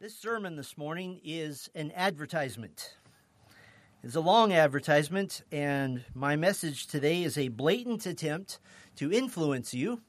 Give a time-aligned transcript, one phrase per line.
[0.00, 2.96] This sermon this morning is an advertisement.
[4.02, 8.60] It's a long advertisement, and my message today is a blatant attempt
[8.96, 10.00] to influence you,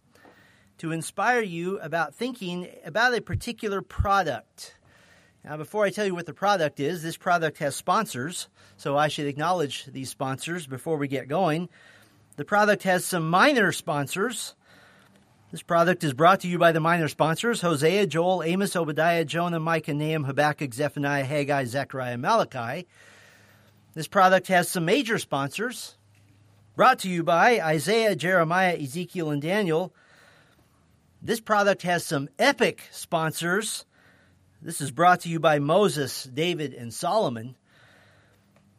[0.78, 4.76] to inspire you about thinking about a particular product.
[5.44, 8.48] Now, before I tell you what the product is, this product has sponsors,
[8.78, 11.68] so I should acknowledge these sponsors before we get going.
[12.38, 14.56] The product has some minor sponsors.
[15.52, 19.60] This product is brought to you by the minor sponsors Hosea, Joel, Amos, Obadiah, Jonah,
[19.60, 22.88] Micah, Nahum, Habakkuk, Zephaniah, Haggai, Zechariah, Malachi.
[23.94, 25.98] This product has some major sponsors
[26.78, 29.94] brought to you by Isaiah, Jeremiah, Ezekiel, and Daniel.
[31.22, 33.86] This product has some epic sponsors.
[34.62, 37.58] This is brought to you by Moses, David, and Solomon.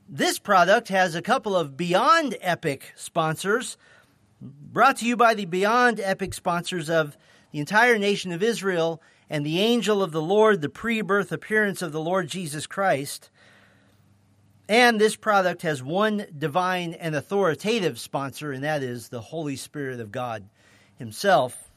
[0.08, 3.76] This product has a couple of beyond epic sponsors
[4.42, 7.16] brought to you by the Beyond Epic sponsors of
[7.52, 11.80] the entire nation of Israel and the angel of the Lord, the pre birth appearance
[11.80, 13.30] of the Lord Jesus Christ.
[14.68, 20.00] And this product has one divine and authoritative sponsor, and that is the Holy Spirit
[20.00, 20.48] of God
[20.96, 21.70] Himself.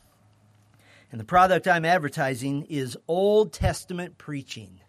[1.11, 4.79] And the product I'm advertising is Old Testament preaching.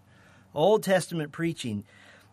[0.54, 1.84] Old Testament preaching.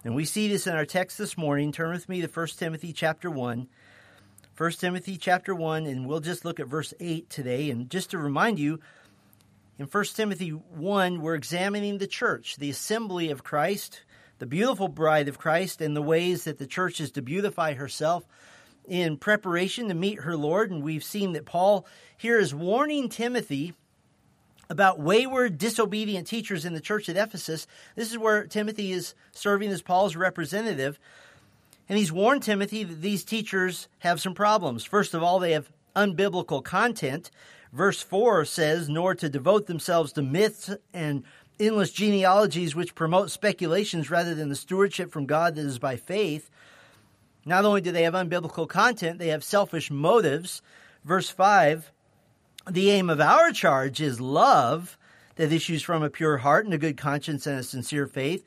[0.04, 1.72] And we see this in our text this morning.
[1.72, 3.68] Turn with me to 1 Timothy chapter 1.
[4.56, 7.72] 1 Timothy chapter 1, and we'll just look at verse 8 today.
[7.72, 8.80] And just to remind you,
[9.80, 14.04] in 1 Timothy 1, we're examining the church, the assembly of Christ,
[14.38, 18.28] the beautiful bride of Christ, and the ways that the church is to beautify herself
[18.88, 20.70] in preparation to meet her Lord.
[20.70, 23.74] And we've seen that Paul here is warning Timothy
[24.70, 27.66] about wayward, disobedient teachers in the church at Ephesus.
[27.96, 31.00] This is where Timothy is serving as Paul's representative.
[31.94, 34.84] And he's warned Timothy that these teachers have some problems.
[34.84, 37.30] First of all, they have unbiblical content.
[37.72, 41.24] Verse 4 says, nor to devote themselves to myths and
[41.60, 46.50] endless genealogies which promote speculations rather than the stewardship from God that is by faith.
[47.46, 50.64] Not only do they have unbiblical content, they have selfish motives.
[51.06, 51.92] Verse 5
[52.72, 54.98] The aim of our charge is love
[55.36, 58.44] that issues from a pure heart and a good conscience and a sincere faith.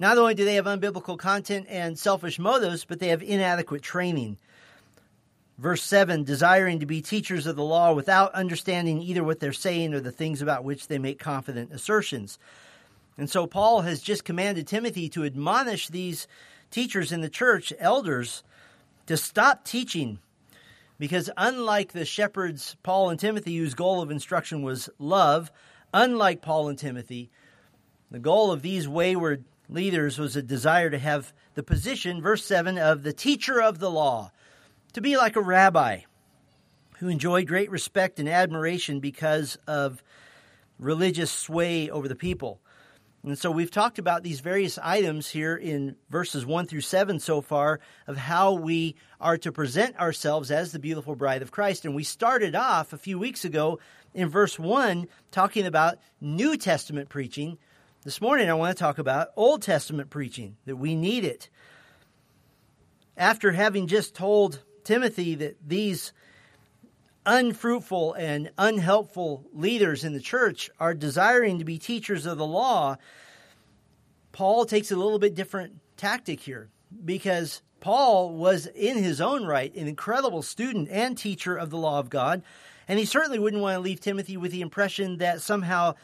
[0.00, 4.38] Not only do they have unbiblical content and selfish motives, but they have inadequate training.
[5.58, 9.92] Verse 7 desiring to be teachers of the law without understanding either what they're saying
[9.92, 12.38] or the things about which they make confident assertions.
[13.18, 16.26] And so Paul has just commanded Timothy to admonish these
[16.70, 18.42] teachers in the church, elders,
[19.04, 20.18] to stop teaching.
[20.98, 25.52] Because unlike the shepherds, Paul and Timothy, whose goal of instruction was love,
[25.92, 27.30] unlike Paul and Timothy,
[28.10, 32.78] the goal of these wayward leaders was a desire to have the position, verse 7,
[32.78, 34.32] of the teacher of the law,
[34.92, 36.00] to be like a rabbi
[36.98, 40.02] who enjoyed great respect and admiration because of
[40.78, 42.60] religious sway over the people.
[43.22, 47.42] And so we've talked about these various items here in verses 1 through 7 so
[47.42, 51.84] far of how we are to present ourselves as the beautiful bride of Christ.
[51.84, 53.78] And we started off a few weeks ago
[54.14, 57.58] in verse 1 talking about New Testament preaching
[58.02, 61.50] this morning, I want to talk about Old Testament preaching, that we need it.
[63.14, 66.14] After having just told Timothy that these
[67.26, 72.96] unfruitful and unhelpful leaders in the church are desiring to be teachers of the law,
[74.32, 76.70] Paul takes a little bit different tactic here
[77.04, 81.98] because Paul was in his own right an incredible student and teacher of the law
[81.98, 82.42] of God.
[82.88, 85.94] And he certainly wouldn't want to leave Timothy with the impression that somehow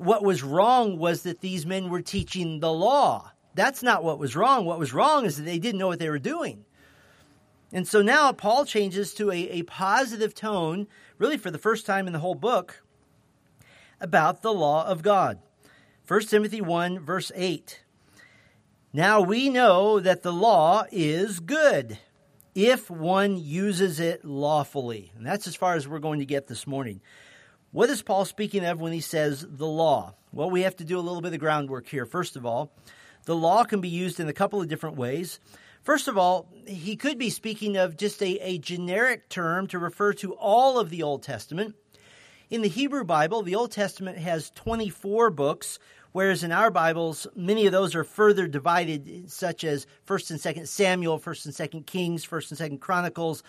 [0.00, 3.32] what was wrong was that these men were teaching the law.
[3.54, 4.64] That's not what was wrong.
[4.64, 6.64] What was wrong is that they didn't know what they were doing.
[7.70, 12.06] And so now Paul changes to a, a positive tone, really for the first time
[12.06, 12.82] in the whole book,
[14.00, 15.38] about the law of God.
[16.08, 17.82] 1 Timothy 1, verse 8.
[18.94, 21.98] Now we know that the law is good
[22.54, 25.12] if one uses it lawfully.
[25.14, 27.02] And that's as far as we're going to get this morning.
[27.72, 30.14] What is Paul speaking of when he says the law?
[30.32, 32.04] Well, we have to do a little bit of groundwork here.
[32.04, 32.72] First of all,
[33.26, 35.38] the law can be used in a couple of different ways.
[35.82, 40.12] First of all, he could be speaking of just a, a generic term to refer
[40.14, 41.76] to all of the Old Testament.
[42.50, 45.78] In the Hebrew Bible, the Old Testament has 24 books,
[46.10, 50.66] whereas in our Bibles, many of those are further divided, such as 1st and 2nd
[50.66, 53.44] Samuel, 1st and 2nd Kings, 1st and 2nd Chronicles,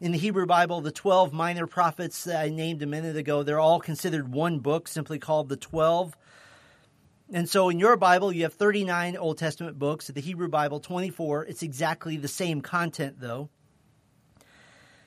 [0.00, 3.58] in the Hebrew Bible, the 12 minor prophets that I named a minute ago, they're
[3.58, 6.16] all considered one book, simply called the 12.
[7.32, 10.06] And so in your Bible, you have 39 Old Testament books.
[10.06, 11.46] The Hebrew Bible, 24.
[11.46, 13.50] It's exactly the same content, though.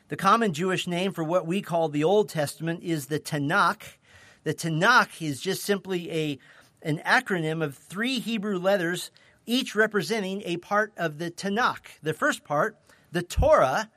[0.09, 3.95] The common Jewish name for what we call the Old Testament is the Tanakh.
[4.43, 6.39] The Tanakh is just simply a
[6.83, 9.11] an acronym of three Hebrew letters,
[9.45, 11.99] each representing a part of the Tanakh.
[12.01, 12.75] The first part,
[13.11, 13.89] the Torah,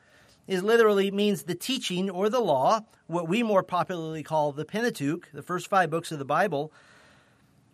[0.46, 5.28] is literally means the teaching or the law, what we more popularly call the Pentateuch,
[5.32, 6.72] the first five books of the Bible.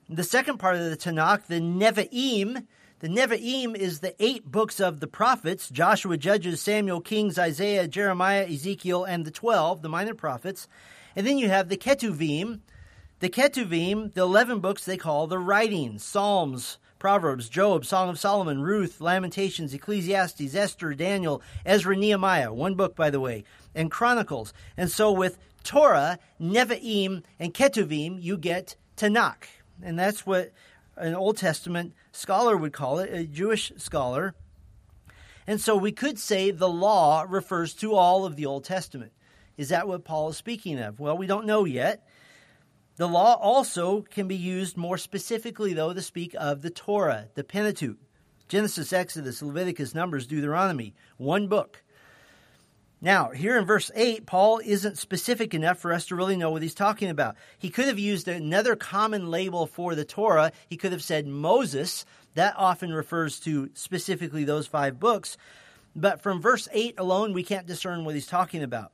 [0.08, 2.66] The second part of the Tanakh, the Nevi'im,
[3.00, 8.46] the Nevi'im is the eight books of the prophets Joshua, Judges, Samuel, Kings, Isaiah, Jeremiah,
[8.46, 10.68] Ezekiel, and the 12, the minor prophets.
[11.16, 12.60] And then you have the Ketuvim.
[13.20, 18.60] The Ketuvim, the 11 books they call the writings Psalms, Proverbs, Job, Song of Solomon,
[18.60, 23.42] Ruth, Lamentations, Ecclesiastes, Esther, Daniel, Ezra, Nehemiah, one book, by the way,
[23.74, 24.52] and Chronicles.
[24.76, 29.44] And so with Torah, Nevi'im, and Ketuvim, you get Tanakh.
[29.82, 30.52] And that's what
[30.96, 34.34] an Old Testament scholar would call it, a Jewish scholar.
[35.46, 39.12] And so we could say the law refers to all of the Old Testament.
[39.56, 41.00] Is that what Paul is speaking of?
[41.00, 42.06] Well, we don't know yet.
[43.00, 47.42] The law also can be used more specifically, though, to speak of the Torah, the
[47.42, 47.96] Pentateuch,
[48.46, 51.82] Genesis, Exodus, Leviticus, Numbers, Deuteronomy, one book.
[53.00, 56.60] Now, here in verse 8, Paul isn't specific enough for us to really know what
[56.60, 57.36] he's talking about.
[57.58, 60.52] He could have used another common label for the Torah.
[60.68, 62.04] He could have said Moses.
[62.34, 65.38] That often refers to specifically those five books.
[65.96, 68.92] But from verse 8 alone, we can't discern what he's talking about.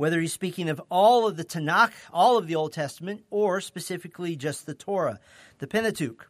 [0.00, 4.34] Whether he's speaking of all of the Tanakh, all of the Old Testament, or specifically
[4.34, 5.20] just the Torah,
[5.58, 6.26] the Pentateuch.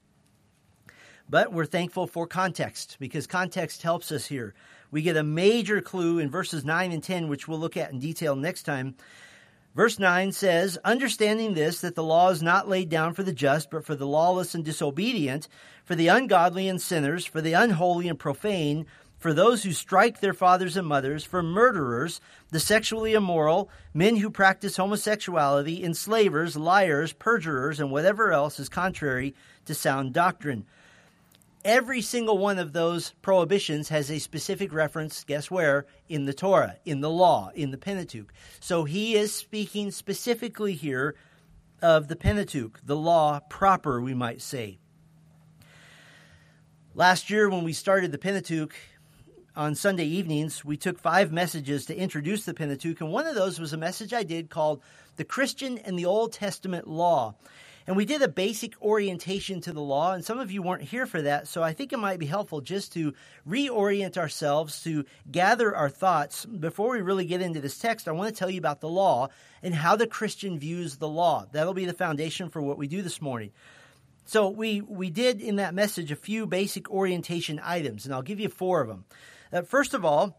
[1.28, 4.54] But we're thankful for context because context helps us here.
[4.90, 8.00] We get a major clue in verses 9 and 10, which we'll look at in
[8.00, 8.96] detail next time.
[9.76, 13.70] Verse 9 says, Understanding this, that the law is not laid down for the just,
[13.70, 15.46] but for the lawless and disobedient,
[15.84, 18.86] for the ungodly and sinners, for the unholy and profane,
[19.20, 22.20] for those who strike their fathers and mothers, for murderers,
[22.50, 29.36] the sexually immoral, men who practice homosexuality, enslavers, liars, perjurers, and whatever else is contrary
[29.66, 30.66] to sound doctrine
[31.64, 35.84] Every single one of those prohibitions has a specific reference, guess where?
[36.08, 38.32] In the Torah, in the law, in the Pentateuch.
[38.60, 41.16] So he is speaking specifically here
[41.82, 44.78] of the Pentateuch, the law proper, we might say.
[46.94, 48.74] Last year, when we started the Pentateuch
[49.56, 53.58] on Sunday evenings, we took five messages to introduce the Pentateuch, and one of those
[53.58, 54.80] was a message I did called
[55.16, 57.34] The Christian and the Old Testament Law.
[57.86, 61.06] And we did a basic orientation to the law, and some of you weren't here
[61.06, 63.14] for that, so I think it might be helpful just to
[63.48, 66.44] reorient ourselves, to gather our thoughts.
[66.44, 69.28] Before we really get into this text, I want to tell you about the law
[69.62, 71.46] and how the Christian views the law.
[71.50, 73.50] That'll be the foundation for what we do this morning.
[74.26, 78.38] So we, we did in that message a few basic orientation items, and I'll give
[78.38, 79.04] you four of them.
[79.52, 80.36] Uh, first of all,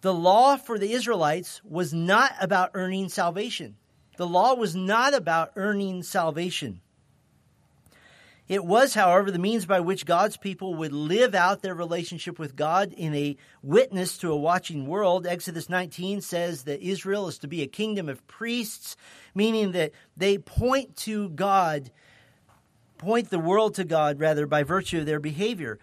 [0.00, 3.76] the law for the Israelites was not about earning salvation.
[4.16, 6.80] The law was not about earning salvation.
[8.48, 12.56] It was, however, the means by which God's people would live out their relationship with
[12.56, 15.26] God in a witness to a watching world.
[15.26, 18.96] Exodus 19 says that Israel is to be a kingdom of priests,
[19.34, 21.92] meaning that they point to God,
[22.98, 25.78] point the world to God, rather, by virtue of their behavior.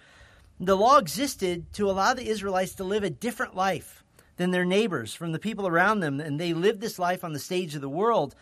[0.61, 4.03] The law existed to allow the Israelites to live a different life
[4.35, 7.39] than their neighbors, from the people around them, and they lived this life on the
[7.39, 8.35] stage of the world.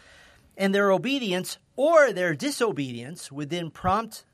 [0.56, 4.26] And their obedience or their disobedience would then prompt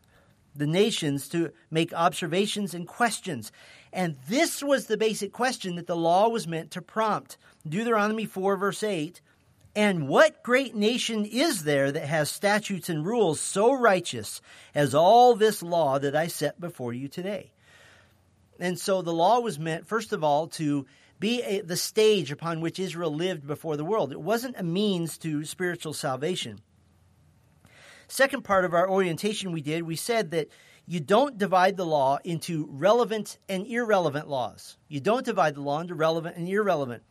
[0.55, 3.51] the nations to make observations and questions.
[3.91, 7.37] And this was the basic question that the law was meant to prompt.
[7.67, 9.19] Deuteronomy 4, verse 8
[9.75, 14.41] And what great nation is there that has statutes and rules so righteous
[14.73, 17.52] as all this law that I set before you today?
[18.63, 20.85] And so the law was meant, first of all, to
[21.19, 24.13] be a, the stage upon which Israel lived before the world.
[24.13, 26.61] It wasn't a means to spiritual salvation.
[28.07, 30.47] Second part of our orientation we did, we said that
[30.85, 34.77] you don't divide the law into relevant and irrelevant laws.
[34.87, 37.03] You don't divide the law into relevant and irrelevant.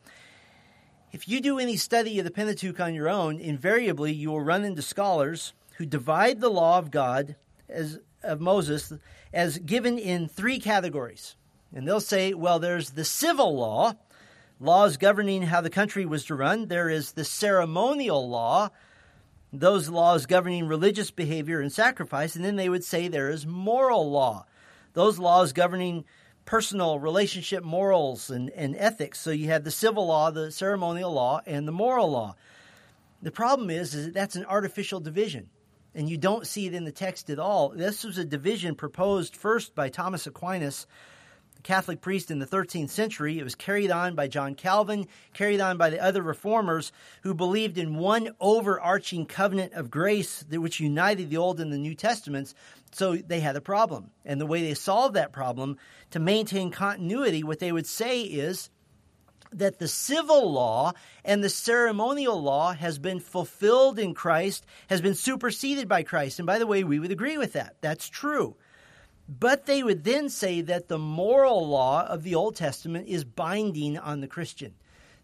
[1.13, 4.65] If you do any study of the Pentateuch on your own, invariably you will run
[4.65, 7.37] into scholars who divide the law of God
[7.69, 8.91] as of Moses
[9.35, 11.37] as given in three categories.
[11.75, 13.95] And they'll say, well, there's the civil law,
[14.61, 16.67] laws governing how the country was to run.
[16.67, 18.71] There is the ceremonial law,
[19.53, 22.37] those laws governing religious behavior and sacrifice.
[22.37, 24.47] And then they would say there is moral law,
[24.93, 26.05] those laws governing
[26.45, 29.21] personal relationship morals and, and ethics.
[29.21, 32.35] So you have the civil law, the ceremonial law, and the moral law.
[33.23, 35.49] The problem is, is that that's an artificial division.
[35.95, 37.69] And you don't see it in the text at all.
[37.69, 40.87] This was a division proposed first by Thomas Aquinas
[41.63, 43.39] Catholic priest in the 13th century.
[43.39, 46.93] It was carried on by John Calvin, carried on by the other reformers
[47.23, 51.95] who believed in one overarching covenant of grace which united the Old and the New
[51.95, 52.55] Testaments.
[52.93, 54.11] So they had a problem.
[54.25, 55.79] And the way they solved that problem
[56.11, 58.69] to maintain continuity, what they would say is
[59.53, 60.93] that the civil law
[61.25, 66.39] and the ceremonial law has been fulfilled in Christ, has been superseded by Christ.
[66.39, 67.77] And by the way, we would agree with that.
[67.81, 68.57] That's true.
[69.29, 73.99] But they would then say that the moral law of the Old Testament is binding
[73.99, 74.75] on the Christian,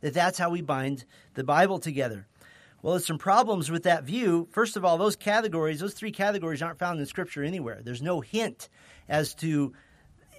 [0.01, 2.27] that that's how we bind the Bible together.
[2.81, 4.47] Well, there's some problems with that view.
[4.53, 7.81] First of all, those categories, those three categories aren't found in Scripture anywhere.
[7.83, 8.69] There's no hint
[9.09, 9.73] as to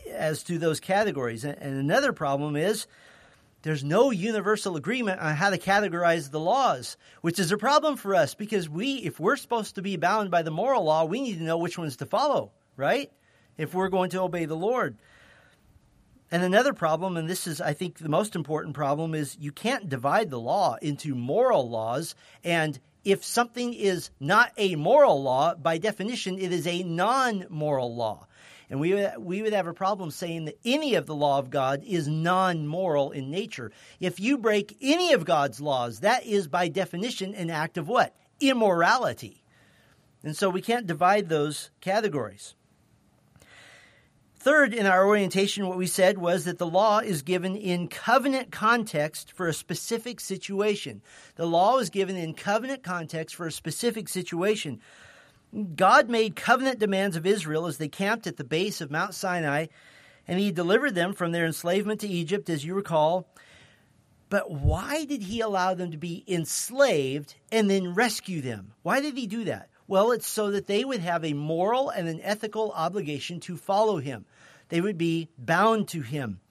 [0.09, 1.43] as to those categories.
[1.43, 2.87] And another problem is
[3.61, 8.15] there's no universal agreement on how to categorize the laws, which is a problem for
[8.15, 11.37] us because we, if we're supposed to be bound by the moral law, we need
[11.37, 13.11] to know which ones to follow, right?
[13.59, 14.97] If we're going to obey the Lord.
[16.31, 19.89] And another problem, and this is, I think, the most important problem, is you can't
[19.89, 22.15] divide the law into moral laws.
[22.43, 27.93] And if something is not a moral law, by definition, it is a non moral
[27.93, 28.27] law.
[28.69, 31.83] And we, we would have a problem saying that any of the law of God
[31.83, 33.71] is non moral in nature.
[33.99, 38.15] If you break any of God's laws, that is by definition an act of what?
[38.39, 39.43] Immorality.
[40.23, 42.55] And so we can't divide those categories.
[44.39, 48.53] Third, in our orientation, what we said was that the law is given in covenant
[48.53, 51.01] context for a specific situation.
[51.35, 54.79] The law is given in covenant context for a specific situation.
[55.75, 59.65] God made covenant demands of Israel as they camped at the base of Mount Sinai,
[60.25, 63.27] and he delivered them from their enslavement to Egypt, as you recall.
[64.29, 68.71] But why did he allow them to be enslaved and then rescue them?
[68.83, 69.68] Why did he do that?
[69.89, 73.97] Well, it's so that they would have a moral and an ethical obligation to follow
[73.97, 74.25] him.
[74.67, 76.41] They would be bound to him.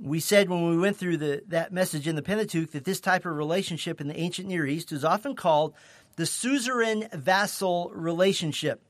[0.00, 3.26] We said when we went through the, that message in the Pentateuch that this type
[3.26, 5.74] of relationship in the ancient Near East is often called
[6.14, 8.80] the suzerain vassal relationship.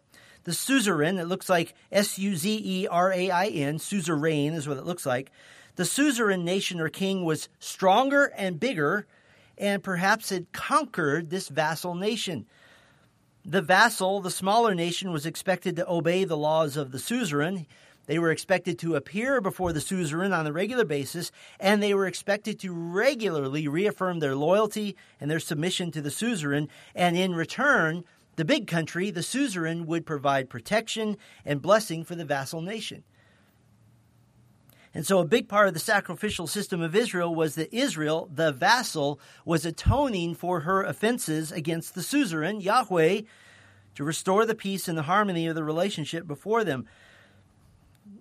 [0.45, 4.69] The suzerain, it looks like S U Z E R A I N, suzerain is
[4.69, 5.33] what it looks like.
[5.77, 9.07] The suzerain nation or king was stronger and bigger
[9.57, 12.45] and perhaps had conquered this vassal nation.
[13.49, 17.69] The vassal, the smaller nation, was expected to obey the laws of the suzerain.
[18.07, 22.09] They were expected to appear before the suzerain on a regular basis, and they were
[22.09, 26.69] expected to regularly reaffirm their loyalty and their submission to the suzerain.
[26.93, 28.03] And in return,
[28.35, 33.05] the big country, the suzerain, would provide protection and blessing for the vassal nation.
[34.97, 38.51] And so, a big part of the sacrificial system of Israel was that Israel, the
[38.51, 43.21] vassal, was atoning for her offenses against the suzerain, Yahweh,
[43.97, 46.87] to restore the peace and the harmony of the relationship before them.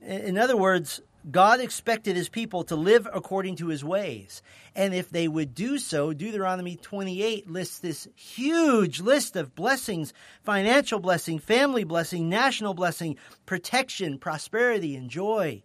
[0.02, 1.00] In other words,
[1.32, 4.42] God expected his people to live according to his ways.
[4.76, 10.14] And if they would do so, Deuteronomy 28 lists this huge list of blessings
[10.44, 13.16] financial blessing, family blessing, national blessing,
[13.46, 15.64] protection, prosperity, and joy.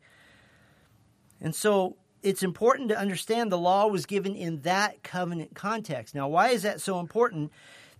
[1.40, 6.14] And so it's important to understand the law was given in that covenant context.
[6.14, 7.50] Now, why is that so important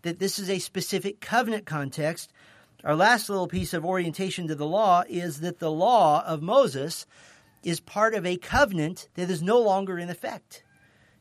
[0.03, 2.33] that this is a specific covenant context?
[2.85, 7.07] Our last little piece of orientation to the law is that the law of Moses
[7.63, 10.63] is part of a covenant that is no longer in effect.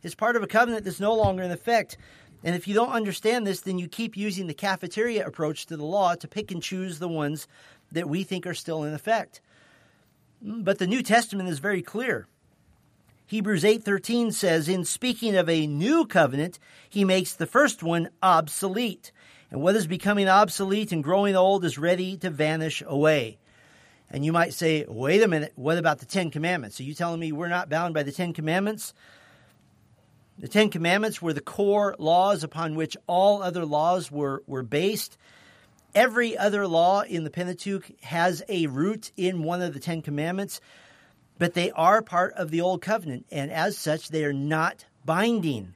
[0.01, 1.97] It's part of a covenant that's no longer in effect.
[2.43, 5.85] And if you don't understand this, then you keep using the cafeteria approach to the
[5.85, 7.47] law to pick and choose the ones
[7.91, 9.41] that we think are still in effect.
[10.41, 12.27] But the New Testament is very clear.
[13.27, 16.57] Hebrews 8:13 says in speaking of a new covenant,
[16.89, 19.11] he makes the first one obsolete.
[19.51, 23.37] And what is becoming obsolete and growing old is ready to vanish away.
[24.09, 26.79] And you might say, wait a minute, what about the Ten Commandments?
[26.79, 28.93] Are you telling me we're not bound by the Ten Commandments?
[30.39, 35.17] The Ten Commandments were the core laws upon which all other laws were, were based.
[35.95, 40.61] Every other law in the Pentateuch has a root in one of the Ten Commandments,
[41.37, 45.73] but they are part of the Old Covenant, and as such, they are not binding.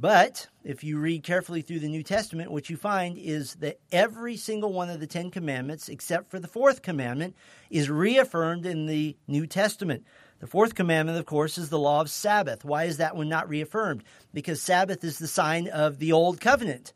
[0.00, 4.36] But if you read carefully through the New Testament, what you find is that every
[4.36, 7.34] single one of the Ten Commandments, except for the fourth commandment,
[7.70, 10.04] is reaffirmed in the New Testament.
[10.38, 12.64] The fourth commandment, of course, is the law of Sabbath.
[12.64, 14.04] Why is that one not reaffirmed?
[14.32, 16.92] Because Sabbath is the sign of the Old Covenant.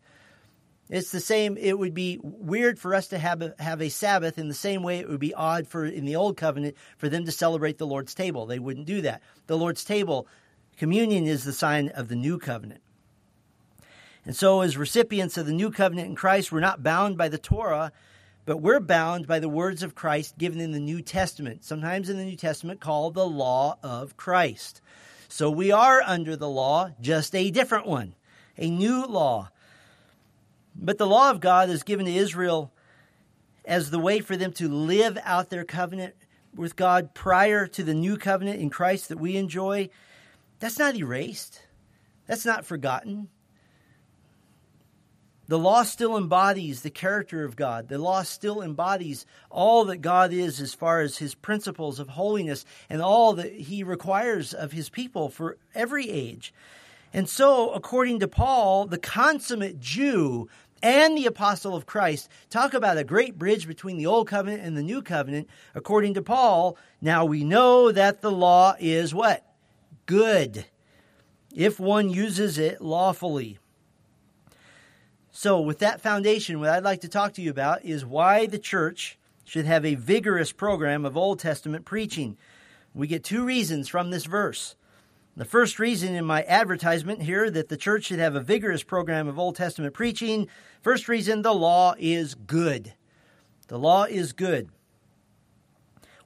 [0.93, 1.57] It's the same.
[1.57, 4.83] It would be weird for us to have a, have a Sabbath in the same
[4.83, 7.87] way it would be odd for in the old covenant for them to celebrate the
[7.87, 8.45] Lord's table.
[8.45, 9.23] They wouldn't do that.
[9.47, 10.29] The Lord's table,
[10.77, 12.83] communion is the sign of the new covenant.
[14.27, 17.39] And so, as recipients of the new covenant in Christ, we're not bound by the
[17.39, 17.91] Torah,
[18.45, 22.19] but we're bound by the words of Christ given in the New Testament, sometimes in
[22.19, 24.83] the New Testament called the law of Christ.
[25.27, 28.15] So we are under the law, just a different one,
[28.59, 29.49] a new law.
[30.75, 32.73] But the law of God is given to Israel
[33.65, 36.15] as the way for them to live out their covenant
[36.55, 39.89] with God prior to the new covenant in Christ that we enjoy.
[40.61, 41.63] That's not erased.
[42.27, 43.29] That's not forgotten.
[45.49, 47.89] The law still embodies the character of God.
[47.89, 52.65] The law still embodies all that God is as far as his principles of holiness
[52.89, 56.55] and all that he requires of his people for every age.
[57.13, 60.49] And so, according to Paul, the consummate Jew
[60.83, 64.77] and the apostle of Christ talk about a great bridge between the old covenant and
[64.77, 65.49] the new covenant.
[65.75, 69.47] According to Paul, now we know that the law is what?
[70.07, 70.67] Good.
[71.55, 73.59] If one uses it lawfully.
[75.31, 78.59] So, with that foundation, what I'd like to talk to you about is why the
[78.59, 82.37] church should have a vigorous program of Old Testament preaching.
[82.95, 84.77] We get two reasons from this verse.
[85.35, 89.29] The first reason in my advertisement here that the church should have a vigorous program
[89.29, 90.47] of Old Testament preaching,
[90.83, 92.93] first reason, the law is good.
[93.69, 94.69] The law is good.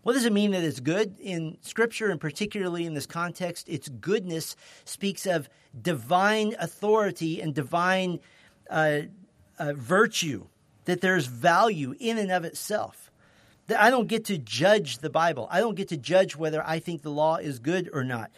[0.03, 1.19] What does it mean that it's good?
[1.21, 5.49] In Scripture, and particularly in this context, its goodness speaks of
[5.81, 8.19] divine authority and divine
[8.69, 9.03] uh,
[9.59, 10.47] uh, virtue,
[10.85, 13.13] that there's value in and of itself.
[13.69, 15.49] That I don't get to judge the Bible.
[15.51, 18.31] I don't get to judge whether I think the law is good or not.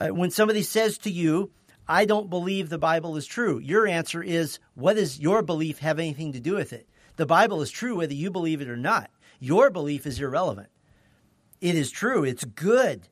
[0.00, 1.50] Uh, when somebody says to you,
[1.88, 5.98] I don't believe the Bible is true, your answer is, what does your belief have
[5.98, 6.86] anything to do with it?
[7.16, 9.10] The Bible is true whether you believe it or not.
[9.40, 10.68] Your belief is irrelevant.
[11.60, 13.08] It is true, it's good.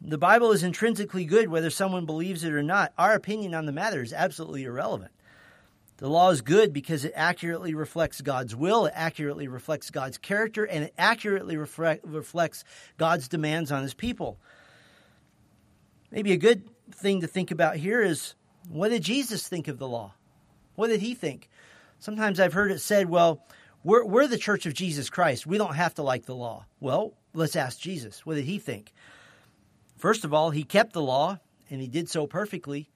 [0.00, 2.92] The Bible is intrinsically good whether someone believes it or not.
[2.98, 5.12] Our opinion on the matter is absolutely irrelevant.
[5.98, 10.64] The law is good because it accurately reflects God's will, it accurately reflects God's character,
[10.64, 12.64] and it accurately reflect, reflects
[12.98, 14.38] God's demands on his people.
[16.14, 18.36] Maybe a good thing to think about here is
[18.68, 20.14] what did Jesus think of the law?
[20.76, 21.50] What did he think?
[21.98, 23.44] Sometimes I've heard it said, well,
[23.82, 25.44] we're, we're the church of Jesus Christ.
[25.44, 26.66] We don't have to like the law.
[26.78, 28.24] Well, let's ask Jesus.
[28.24, 28.92] What did he think?
[29.96, 32.88] First of all, he kept the law, and he did so perfectly.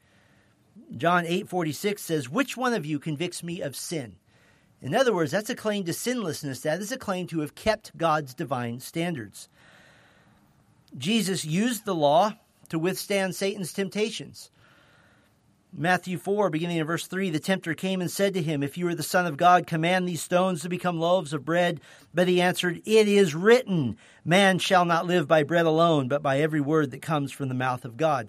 [0.97, 4.15] John 8:46 says, "Which one of you convicts me of sin?"
[4.81, 6.61] In other words, that's a claim to sinlessness.
[6.61, 9.49] That is a claim to have kept God's divine standards.
[10.97, 12.35] Jesus used the law
[12.69, 14.51] to withstand Satan's temptations.
[15.73, 18.89] Matthew 4, beginning in verse 3, the tempter came and said to him, If you
[18.89, 21.81] are the Son of God, command these stones to become loaves of bread.
[22.15, 26.41] But he answered, It is written, Man shall not live by bread alone, but by
[26.41, 28.29] every word that comes from the mouth of God.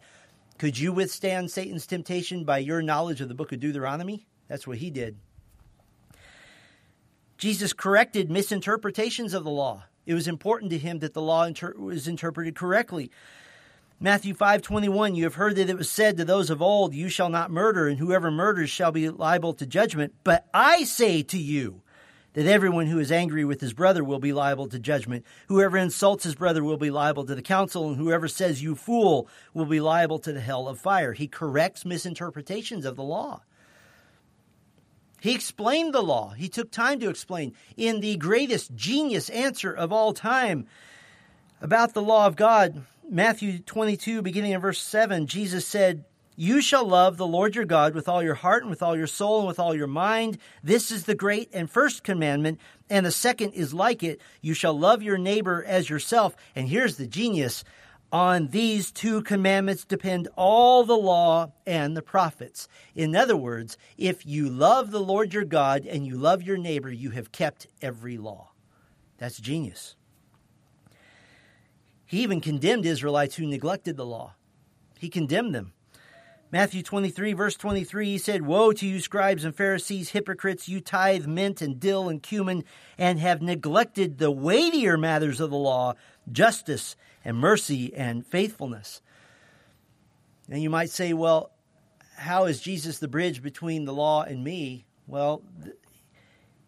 [0.57, 4.27] Could you withstand Satan's temptation by your knowledge of the book of Deuteronomy?
[4.49, 5.17] That's what he did.
[7.37, 9.85] Jesus corrected misinterpretations of the law.
[10.05, 13.11] It was important to him that the law inter- was interpreted correctly.
[14.01, 17.29] Matthew 5:21 You have heard that it was said to those of old you shall
[17.29, 21.81] not murder and whoever murders shall be liable to judgment but I say to you
[22.33, 25.25] that everyone who is angry with his brother will be liable to judgment.
[25.47, 29.27] Whoever insults his brother will be liable to the council, and whoever says, You fool,
[29.53, 31.13] will be liable to the hell of fire.
[31.13, 33.41] He corrects misinterpretations of the law.
[35.19, 36.29] He explained the law.
[36.29, 40.67] He took time to explain in the greatest genius answer of all time
[41.61, 42.85] about the law of God.
[43.11, 47.93] Matthew 22, beginning in verse 7, Jesus said, you shall love the Lord your God
[47.93, 50.37] with all your heart and with all your soul and with all your mind.
[50.63, 52.61] This is the great and first commandment.
[52.89, 54.21] And the second is like it.
[54.39, 56.37] You shall love your neighbor as yourself.
[56.55, 57.65] And here's the genius.
[58.13, 62.69] On these two commandments depend all the law and the prophets.
[62.95, 66.89] In other words, if you love the Lord your God and you love your neighbor,
[66.89, 68.51] you have kept every law.
[69.17, 69.97] That's genius.
[72.09, 74.33] He even condemned Israelites who neglected the law.
[74.97, 75.73] He condemned them.
[76.51, 80.67] Matthew 23, verse 23, he said, Woe to you, scribes and Pharisees, hypocrites!
[80.67, 82.63] You tithe mint and dill and cumin,
[82.97, 85.93] and have neglected the weightier matters of the law,
[86.31, 89.03] justice and mercy and faithfulness.
[90.49, 91.51] And you might say, Well,
[92.15, 94.87] how is Jesus the bridge between the law and me?
[95.05, 95.43] Well,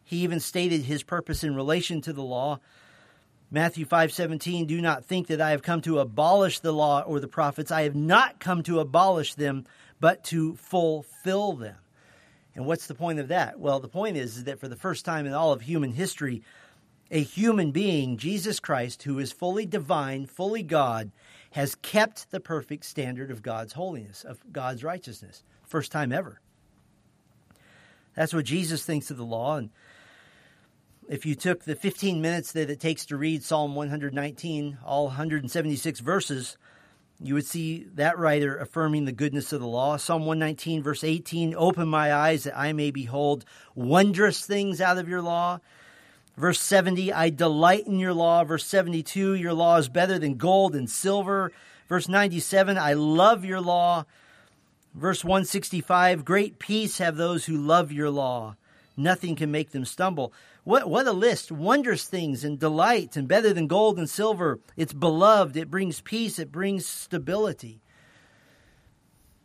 [0.03, 2.59] he even stated his purpose in relation to the law.
[3.53, 7.27] Matthew 5:17 Do not think that I have come to abolish the law or the
[7.27, 9.65] prophets I have not come to abolish them
[9.99, 11.75] but to fulfill them.
[12.55, 13.59] And what's the point of that?
[13.59, 16.43] Well, the point is, is that for the first time in all of human history
[17.11, 21.11] a human being, Jesus Christ, who is fully divine, fully God,
[21.51, 25.43] has kept the perfect standard of God's holiness, of God's righteousness.
[25.67, 26.39] First time ever.
[28.15, 29.71] That's what Jesus thinks of the law and
[31.11, 35.99] if you took the 15 minutes that it takes to read Psalm 119, all 176
[35.99, 36.55] verses,
[37.19, 39.97] you would see that writer affirming the goodness of the law.
[39.97, 43.43] Psalm 119, verse 18 Open my eyes that I may behold
[43.75, 45.59] wondrous things out of your law.
[46.37, 48.45] Verse 70, I delight in your law.
[48.45, 51.51] Verse 72, your law is better than gold and silver.
[51.89, 54.05] Verse 97, I love your law.
[54.95, 58.55] Verse 165, great peace have those who love your law.
[58.95, 60.31] Nothing can make them stumble.
[60.63, 61.51] What, what a list.
[61.51, 64.59] Wondrous things and delight and better than gold and silver.
[64.77, 65.57] It's beloved.
[65.57, 66.37] It brings peace.
[66.37, 67.81] It brings stability.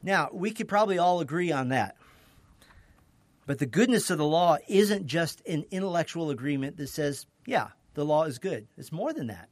[0.03, 1.97] Now, we could probably all agree on that.
[3.47, 8.05] But the goodness of the law isn't just an intellectual agreement that says, yeah, the
[8.05, 8.67] law is good.
[8.77, 9.49] It's more than that.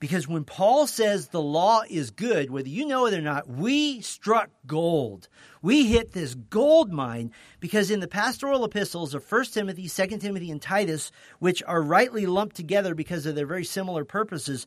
[0.00, 4.00] Because when Paul says the law is good, whether you know it or not, we
[4.00, 5.28] struck gold.
[5.62, 7.30] We hit this gold mine
[7.60, 12.26] because in the pastoral epistles of 1 Timothy, 2 Timothy, and Titus, which are rightly
[12.26, 14.66] lumped together because of their very similar purposes,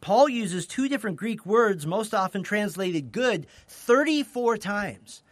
[0.00, 5.22] Paul uses two different Greek words, most often translated good, 34 times.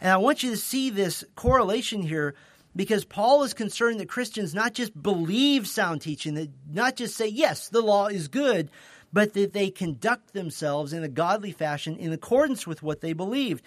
[0.00, 2.34] And I want you to see this correlation here
[2.74, 7.28] because Paul is concerned that Christians not just believe sound teaching, that not just say,
[7.28, 8.70] yes, the law is good,
[9.12, 13.62] but that they conduct themselves in a godly fashion in accordance with what they believed.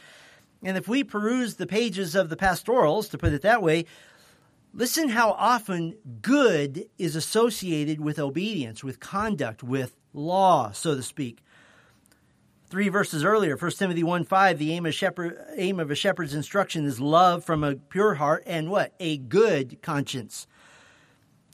[0.64, 3.86] And if we peruse the pages of the pastorals, to put it that way,
[4.74, 11.44] listen how often good is associated with obedience, with conduct, with law, so to speak.
[12.68, 16.34] Three verses earlier, 1 Timothy 1 5, the aim of, shepherd, aim of a shepherd's
[16.34, 18.94] instruction is love from a pure heart and what?
[19.00, 20.48] A good conscience.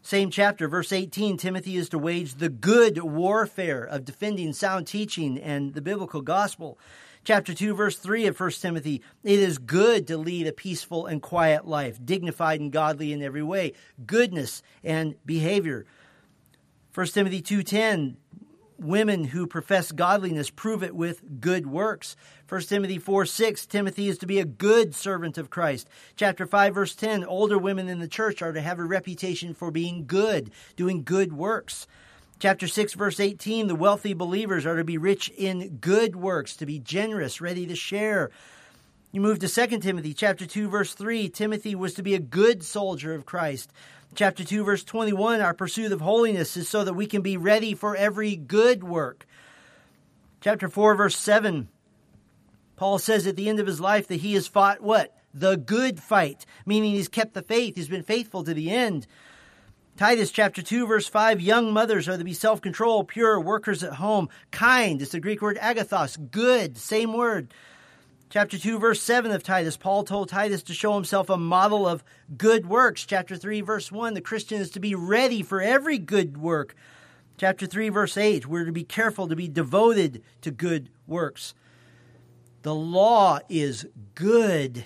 [0.01, 5.37] Same chapter, verse 18, Timothy is to wage the good warfare of defending sound teaching
[5.37, 6.79] and the biblical gospel.
[7.25, 11.21] Chapter 2, verse 3 of 1 Timothy, it is good to lead a peaceful and
[11.21, 13.73] quiet life, dignified and godly in every way,
[14.07, 15.85] goodness and behavior.
[16.93, 18.17] 1 Timothy 2:10
[18.81, 22.15] women who profess godliness prove it with good works.
[22.49, 25.87] 1 Timothy 4 6, Timothy is to be a good servant of Christ.
[26.15, 29.71] Chapter 5, verse 10, older women in the church are to have a reputation for
[29.71, 31.87] being good, doing good works.
[32.39, 36.65] Chapter 6, verse 18, the wealthy believers are to be rich in good works, to
[36.65, 38.31] be generous, ready to share.
[39.11, 42.63] You move to 2 Timothy chapter 2 verse 3, Timothy was to be a good
[42.63, 43.71] soldier of Christ.
[44.13, 47.73] Chapter 2, verse 21 our pursuit of holiness is so that we can be ready
[47.73, 49.25] for every good work.
[50.41, 51.69] Chapter 4, verse 7,
[52.75, 55.15] Paul says at the end of his life that he has fought what?
[55.33, 59.07] The good fight, meaning he's kept the faith, he's been faithful to the end.
[59.95, 64.27] Titus chapter 2 verse 5 young mothers are to be self-controlled, pure, workers at home,
[64.49, 65.01] kind.
[65.01, 67.53] It's the Greek word agathos, good, same word.
[68.31, 72.01] Chapter 2, verse 7 of Titus, Paul told Titus to show himself a model of
[72.37, 73.05] good works.
[73.05, 76.73] Chapter 3, verse 1, the Christian is to be ready for every good work.
[77.37, 81.53] Chapter 3, verse 8, we're to be careful to be devoted to good works.
[82.61, 84.85] The law is good,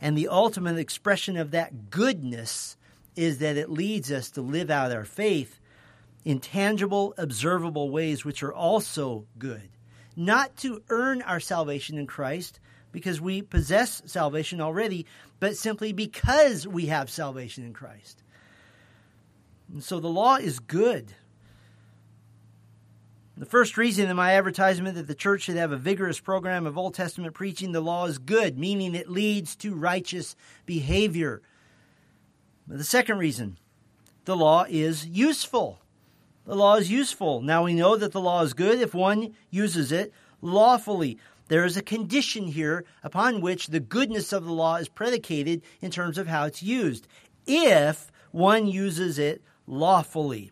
[0.00, 2.76] and the ultimate expression of that goodness
[3.16, 5.58] is that it leads us to live out our faith
[6.24, 9.68] in tangible, observable ways which are also good.
[10.14, 12.60] Not to earn our salvation in Christ,
[12.94, 15.04] because we possess salvation already,
[15.40, 18.22] but simply because we have salvation in Christ.
[19.72, 21.12] And so the law is good.
[23.36, 26.78] The first reason in my advertisement that the church should have a vigorous program of
[26.78, 31.42] Old Testament preaching, the law is good, meaning it leads to righteous behavior.
[32.68, 33.58] But the second reason,
[34.24, 35.80] the law is useful.
[36.46, 37.40] The law is useful.
[37.40, 41.18] Now we know that the law is good if one uses it lawfully.
[41.54, 45.92] There is a condition here upon which the goodness of the law is predicated in
[45.92, 47.06] terms of how it's used.
[47.46, 50.50] If one uses it lawfully.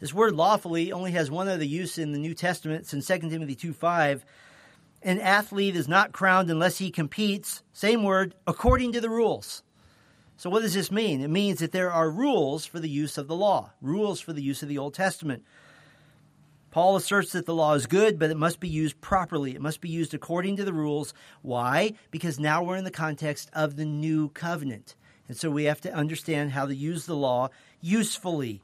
[0.00, 2.90] This word lawfully only has one other use in the New Testament.
[2.90, 4.24] It's in 2 Timothy 2 5.
[5.02, 9.62] An athlete is not crowned unless he competes, same word, according to the rules.
[10.38, 11.20] So, what does this mean?
[11.20, 14.42] It means that there are rules for the use of the law, rules for the
[14.42, 15.44] use of the Old Testament.
[16.76, 19.52] Paul asserts that the law is good, but it must be used properly.
[19.52, 21.14] It must be used according to the rules.
[21.40, 21.94] Why?
[22.10, 24.94] Because now we're in the context of the new covenant.
[25.26, 27.48] And so we have to understand how to use the law
[27.80, 28.60] usefully.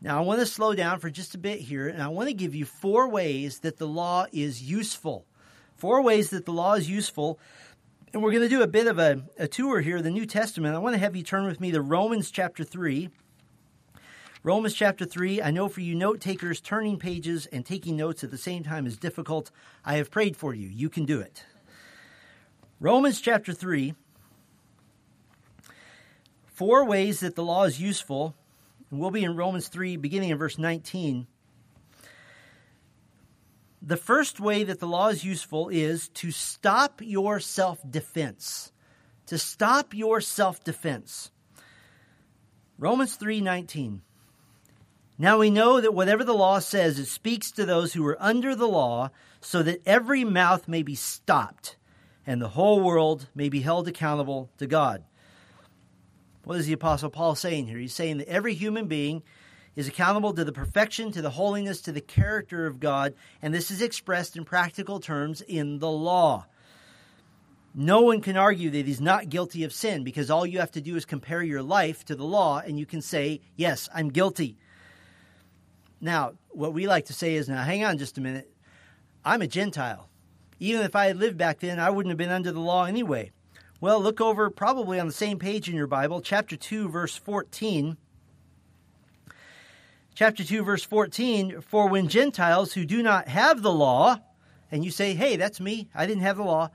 [0.00, 2.34] Now, I want to slow down for just a bit here, and I want to
[2.34, 5.24] give you four ways that the law is useful.
[5.76, 7.38] Four ways that the law is useful.
[8.12, 10.26] And we're going to do a bit of a, a tour here of the New
[10.26, 10.74] Testament.
[10.74, 13.10] I want to have you turn with me to Romans chapter 3.
[14.44, 15.40] Romans chapter 3.
[15.40, 18.86] I know for you note takers, turning pages and taking notes at the same time
[18.86, 19.52] is difficult.
[19.84, 20.68] I have prayed for you.
[20.68, 21.44] You can do it.
[22.80, 23.94] Romans chapter 3.
[26.46, 28.34] four ways that the law is useful,
[28.90, 31.26] and we'll be in Romans 3, beginning in verse 19.
[33.80, 38.72] The first way that the law is useful is to stop your self defense.
[39.26, 41.30] To stop your self defense.
[42.76, 44.02] Romans 3:19
[45.18, 48.54] Now we know that whatever the law says it speaks to those who are under
[48.54, 51.76] the law so that every mouth may be stopped
[52.26, 55.04] and the whole world may be held accountable to God.
[56.44, 57.78] What is the apostle Paul saying here?
[57.78, 59.22] He's saying that every human being
[59.76, 63.70] is accountable to the perfection, to the holiness, to the character of God, and this
[63.70, 66.46] is expressed in practical terms in the law.
[67.74, 70.80] No one can argue that he's not guilty of sin because all you have to
[70.82, 74.58] do is compare your life to the law and you can say, Yes, I'm guilty.
[76.02, 78.52] Now, what we like to say is, Now, hang on just a minute.
[79.24, 80.08] I'm a Gentile.
[80.58, 83.30] Even if I had lived back then, I wouldn't have been under the law anyway.
[83.80, 87.96] Well, look over probably on the same page in your Bible, chapter 2, verse 14
[90.14, 94.18] chapter 2 verse 14 for when gentiles who do not have the law
[94.70, 96.68] and you say hey that's me i didn't have the law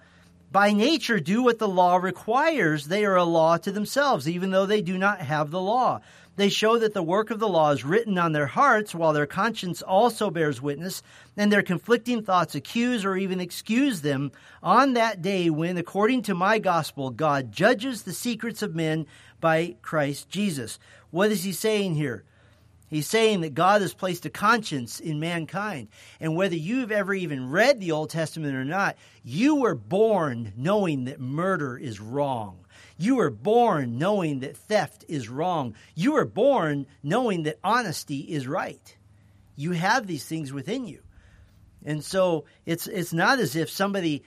[0.51, 4.65] by nature do what the law requires they are a law to themselves even though
[4.65, 6.01] they do not have the law
[6.37, 9.25] they show that the work of the law is written on their hearts while their
[9.25, 11.03] conscience also bears witness
[11.35, 14.31] and their conflicting thoughts accuse or even excuse them
[14.63, 19.05] on that day when according to my gospel god judges the secrets of men
[19.41, 20.79] by christ jesus
[21.11, 22.23] what is he saying here
[22.89, 25.89] He's saying that God has placed a conscience in mankind.
[26.21, 31.03] And whether you've ever even read the Old Testament or not, you were born knowing
[31.05, 32.59] that murder is wrong.
[32.97, 35.75] You were born knowing that theft is wrong.
[35.95, 38.97] You were born knowing that honesty is right.
[39.55, 41.01] You have these things within you.
[41.85, 44.23] And so it's, it's not as if somebody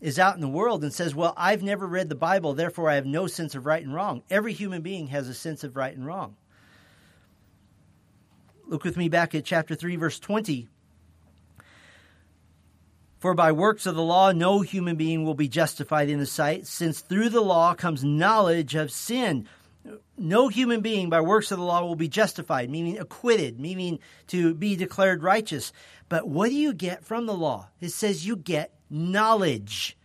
[0.00, 2.96] is out in the world and says, Well, I've never read the Bible, therefore I
[2.96, 4.22] have no sense of right and wrong.
[4.30, 6.36] Every human being has a sense of right and wrong.
[8.66, 10.68] Look with me back at chapter 3, verse 20.
[13.24, 16.66] For by works of the law, no human being will be justified in the sight,
[16.66, 19.48] since through the law comes knowledge of sin.
[20.18, 24.52] No human being by works of the law will be justified, meaning acquitted, meaning to
[24.52, 25.72] be declared righteous.
[26.10, 27.70] But what do you get from the law?
[27.80, 29.96] It says you get knowledge.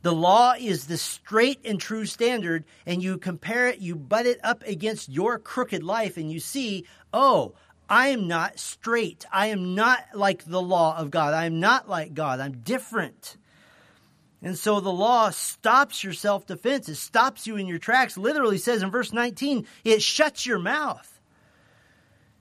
[0.00, 4.40] The law is the straight and true standard, and you compare it, you butt it
[4.42, 7.52] up against your crooked life, and you see, oh,
[7.88, 9.24] I am not straight.
[9.32, 11.34] I am not like the law of God.
[11.34, 12.40] I am not like God.
[12.40, 13.36] I'm different.
[14.42, 16.88] And so the law stops your self defense.
[16.88, 18.18] It stops you in your tracks.
[18.18, 21.20] Literally says in verse 19, it shuts your mouth.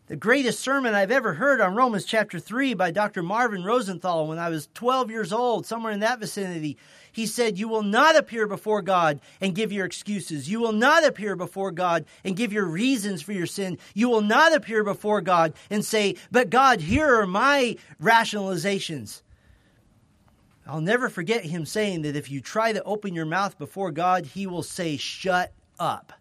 [0.08, 3.23] The greatest sermon I've ever heard on Romans chapter 3 by Dr.
[3.23, 6.77] Marvin Rosenthal when I was 12 years old, somewhere in that vicinity.
[7.15, 10.49] He said, You will not appear before God and give your excuses.
[10.49, 13.78] You will not appear before God and give your reasons for your sin.
[13.93, 19.21] You will not appear before God and say, But God, here are my rationalizations.
[20.67, 24.25] I'll never forget him saying that if you try to open your mouth before God,
[24.25, 26.12] he will say, Shut up.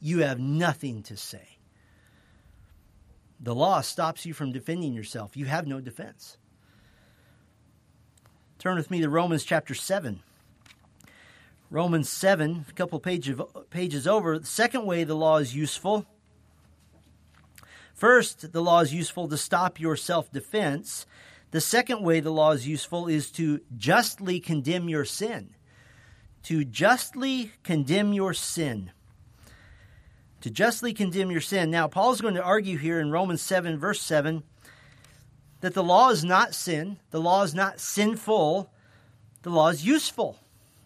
[0.00, 1.58] You have nothing to say.
[3.38, 5.36] The law stops you from defending yourself.
[5.36, 6.38] You have no defense.
[8.62, 10.20] Turn with me to Romans chapter 7.
[11.68, 14.38] Romans 7, a couple pages, pages over.
[14.38, 16.06] The second way the law is useful.
[17.92, 21.06] First, the law is useful to stop your self defense.
[21.50, 25.56] The second way the law is useful is to justly condemn your sin.
[26.44, 28.92] To justly condemn your sin.
[30.42, 31.72] To justly condemn your sin.
[31.72, 34.44] Now, Paul is going to argue here in Romans 7, verse 7,
[35.62, 38.70] that the law is not sin, the law is not sinful,
[39.42, 40.38] the law is useful.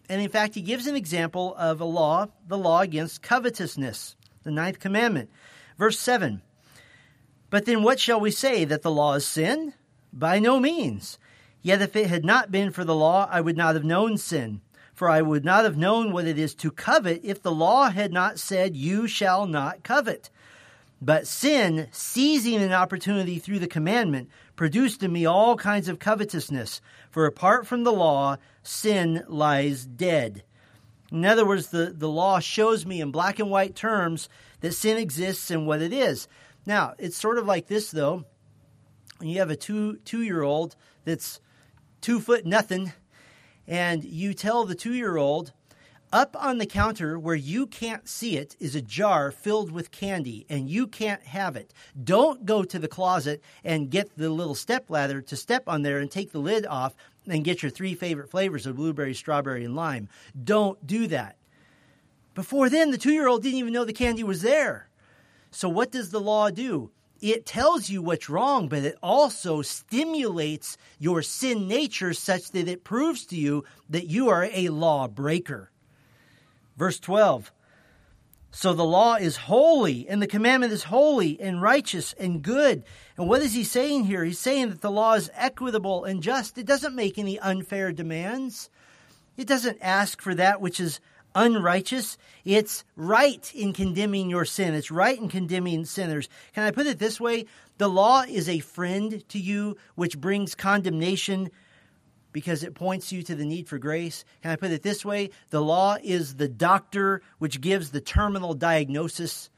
[0.09, 4.51] And in fact, he gives an example of a law, the law against covetousness, the
[4.51, 5.31] ninth commandment.
[5.79, 6.43] Verse 7
[7.51, 8.65] But then what shall we say?
[8.65, 9.73] That the law is sin?
[10.13, 11.19] By no means.
[11.63, 14.61] Yet if it had not been for the law, I would not have known sin.
[14.95, 18.13] For I would not have known what it is to covet if the law had
[18.13, 20.31] not said, You shall not covet.
[21.03, 26.81] But sin, seizing an opportunity through the commandment, produced in me all kinds of covetousness.
[27.11, 30.43] For apart from the law, sin lies dead.
[31.13, 34.29] In other words, the, the law shows me in black and white terms
[34.61, 36.27] that sin exists and what it is.
[36.65, 38.25] Now, it's sort of like this, though.
[39.21, 41.41] You have a two two year old that's
[42.01, 42.93] two foot nothing,
[43.67, 45.53] and you tell the two year old,
[46.13, 50.47] up on the counter where you can't see it is a jar filled with candy
[50.49, 51.73] and you can't have it.
[52.03, 55.99] Don't go to the closet and get the little step ladder to step on there
[55.99, 56.95] and take the lid off
[57.29, 60.09] and get your three favorite flavors of blueberry, strawberry, and lime.
[60.43, 61.37] Don't do that.
[62.35, 64.89] Before then, the two year old didn't even know the candy was there.
[65.51, 66.91] So, what does the law do?
[67.21, 72.85] It tells you what's wrong, but it also stimulates your sin nature such that it
[72.85, 75.71] proves to you that you are a lawbreaker.
[76.77, 77.53] Verse 12
[78.57, 82.85] so the law is holy, and the commandment is holy and righteous and good.
[83.19, 84.25] And what is he saying here?
[84.25, 86.57] He's saying that the law is equitable and just.
[86.57, 88.71] It doesn't make any unfair demands.
[89.37, 91.01] It doesn't ask for that which is
[91.35, 92.17] unrighteous.
[92.47, 94.73] It's right in condemning your sin.
[94.73, 96.31] It's right in condemning sinners.
[96.55, 97.45] Can I put it this way?
[97.77, 101.51] The law is a friend to you, which brings condemnation
[102.37, 104.23] because it points you to the need for grace.
[104.43, 105.31] Can I put it this way?
[105.49, 109.49] The law is the doctor which gives the terminal diagnosis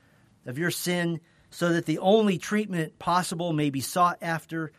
[0.47, 1.19] of your sin
[1.51, 4.71] so that the only treatment possible may be sought after.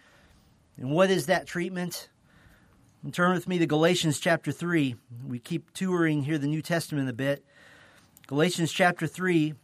[0.78, 2.08] And what is that treatment?
[3.04, 4.96] And turn with me to Galatians chapter 3.
[5.28, 7.44] We keep touring here the New Testament a bit.
[8.28, 9.56] Galatians chapter 3.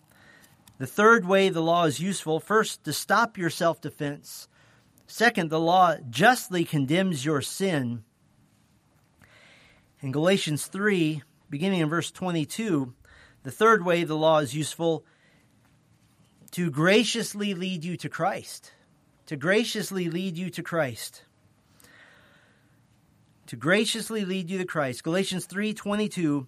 [0.78, 4.50] The third way the law is useful first, to stop your self defense.
[5.08, 8.04] Second, the law justly condemns your sin.
[10.02, 12.94] In Galatians 3, beginning in verse 22,
[13.44, 15.06] the third way the law is useful
[16.52, 18.72] to graciously lead you to Christ.
[19.28, 21.24] To graciously lead you to Christ.
[23.48, 25.04] To graciously lead you to Christ.
[25.04, 26.48] Galatians 3:22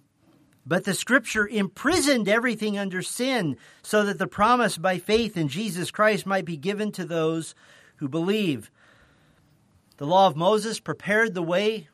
[0.66, 5.90] But the scripture imprisoned everything under sin so that the promise by faith in Jesus
[5.90, 7.54] Christ might be given to those
[7.96, 8.70] who believe.
[9.96, 11.88] The law of Moses prepared the way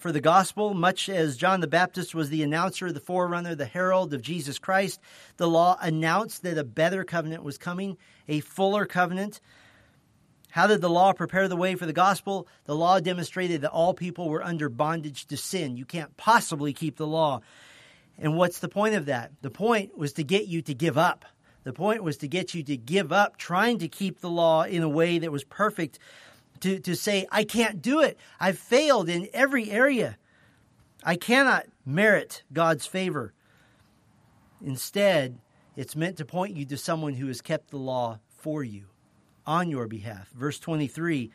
[0.00, 4.14] for the gospel, much as John the Baptist was the announcer, the forerunner, the herald
[4.14, 4.98] of Jesus Christ.
[5.36, 9.40] The law announced that a better covenant was coming, a fuller covenant.
[10.50, 12.48] How did the law prepare the way for the gospel?
[12.64, 15.76] The law demonstrated that all people were under bondage to sin.
[15.76, 17.42] You can't possibly keep the law.
[18.18, 19.32] And what's the point of that?
[19.42, 21.24] The point was to get you to give up.
[21.62, 24.82] The point was to get you to give up trying to keep the law in
[24.82, 25.98] a way that was perfect
[26.60, 28.18] to, to say, I can't do it.
[28.38, 30.16] I've failed in every area.
[31.02, 33.32] I cannot merit God's favor.
[34.62, 35.38] Instead,
[35.76, 38.86] it's meant to point you to someone who has kept the law for you
[39.46, 40.28] on your behalf.
[40.30, 41.30] Verse 23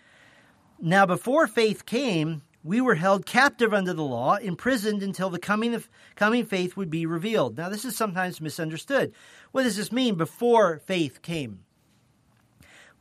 [0.80, 5.74] Now, before faith came, we were held captive under the law, imprisoned until the coming
[5.74, 7.58] of coming faith would be revealed.
[7.58, 9.14] Now, this is sometimes misunderstood.
[9.52, 11.65] What does this mean before faith came?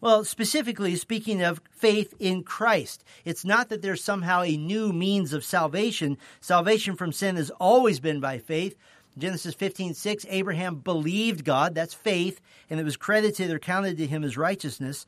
[0.01, 5.33] Well, specifically speaking of faith in Christ, it's not that there's somehow a new means
[5.33, 6.19] of salvation.
[6.41, 8.77] Salvation from sin has always been by faith.
[9.17, 14.07] Genesis 15, 6, Abraham believed God, that's faith, and it was credited or counted to
[14.07, 15.07] him as righteousness.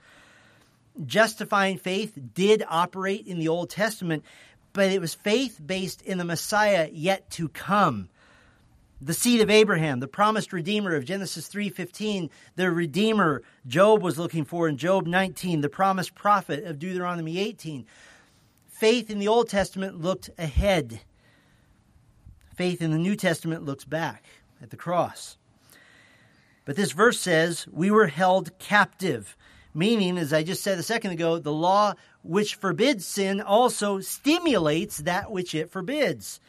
[1.05, 4.25] Justifying faith did operate in the Old Testament,
[4.73, 8.09] but it was faith based in the Messiah yet to come
[9.01, 14.45] the seed of Abraham, the promised redeemer of Genesis 3:15, the redeemer Job was looking
[14.45, 17.87] for in Job 19, the promised prophet of Deuteronomy 18.
[18.69, 21.01] Faith in the Old Testament looked ahead.
[22.55, 24.25] Faith in the New Testament looks back
[24.63, 25.37] at the cross.
[26.65, 29.37] But this verse says, we were held captive,
[29.73, 34.99] meaning, as I just said a second ago, the law which forbids sin also stimulates
[34.99, 36.41] that which it forbids.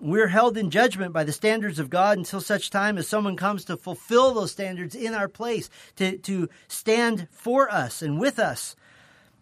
[0.00, 3.66] We're held in judgment by the standards of God until such time as someone comes
[3.66, 8.76] to fulfill those standards in our place, to, to stand for us and with us.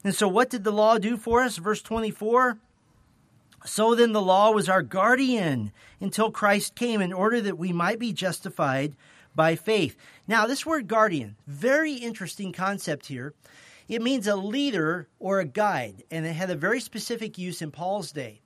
[0.03, 1.59] And so, what did the law do for us?
[1.59, 2.59] Verse 24
[3.64, 8.01] So then, the law was our guardian until Christ came in order that we might
[8.01, 8.97] be justified
[9.37, 9.97] by faith.
[10.27, 13.33] Now, this word guardian, very interesting concept here.
[13.87, 17.71] It means a leader or a guide, and it had a very specific use in
[17.71, 18.40] Paul's day.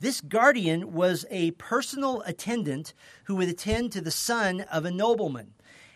[0.00, 5.52] This guardian was a personal attendant who would attend to the son of a nobleman.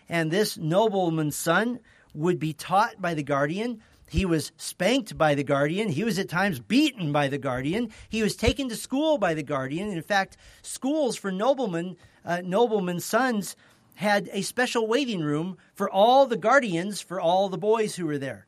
[0.07, 1.79] And this nobleman's son
[2.13, 3.81] would be taught by the guardian.
[4.07, 5.89] He was spanked by the guardian.
[5.89, 7.89] He was at times beaten by the guardian.
[8.07, 9.89] He was taken to school by the guardian.
[9.89, 13.55] In fact, schools for noblemen, uh, noblemen's sons
[13.95, 18.19] had a special waiting room for all the guardians for all the boys who were
[18.19, 18.45] there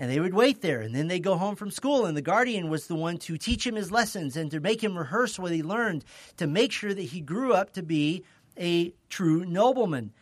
[0.00, 0.80] and they would wait there.
[0.80, 2.06] And then they'd go home from school.
[2.06, 4.96] And the guardian was the one to teach him his lessons and to make him
[4.96, 6.06] rehearse what he learned
[6.38, 8.24] to make sure that he grew up to be
[8.58, 10.14] a true nobleman.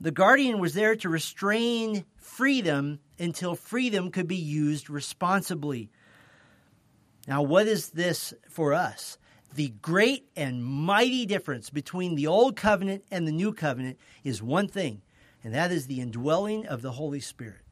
[0.00, 5.90] The guardian was there to restrain freedom until freedom could be used responsibly.
[7.28, 9.16] Now what is this for us?
[9.54, 14.66] The great and mighty difference between the old covenant and the new covenant is one
[14.66, 15.02] thing
[15.44, 17.63] and that is the indwelling of the holy spirit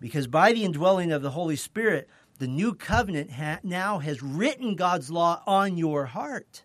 [0.00, 4.76] because by the indwelling of the Holy Spirit, the new covenant ha- now has written
[4.76, 6.62] God's law on your heart.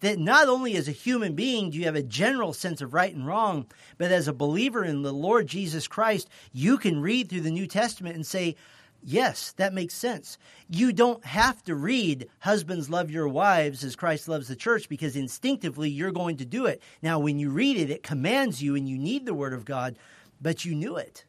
[0.00, 3.14] that not only as a human being do you have a general sense of right
[3.14, 3.64] and wrong,
[3.98, 7.68] but as a believer in the Lord Jesus Christ, you can read through the New
[7.68, 8.56] Testament and say,
[9.04, 10.38] Yes, that makes sense.
[10.68, 15.16] You don't have to read husbands love your wives as Christ loves the church because
[15.16, 16.80] instinctively you're going to do it.
[17.02, 19.96] Now, when you read it, it commands you and you need the word of God,
[20.40, 21.24] but you knew it.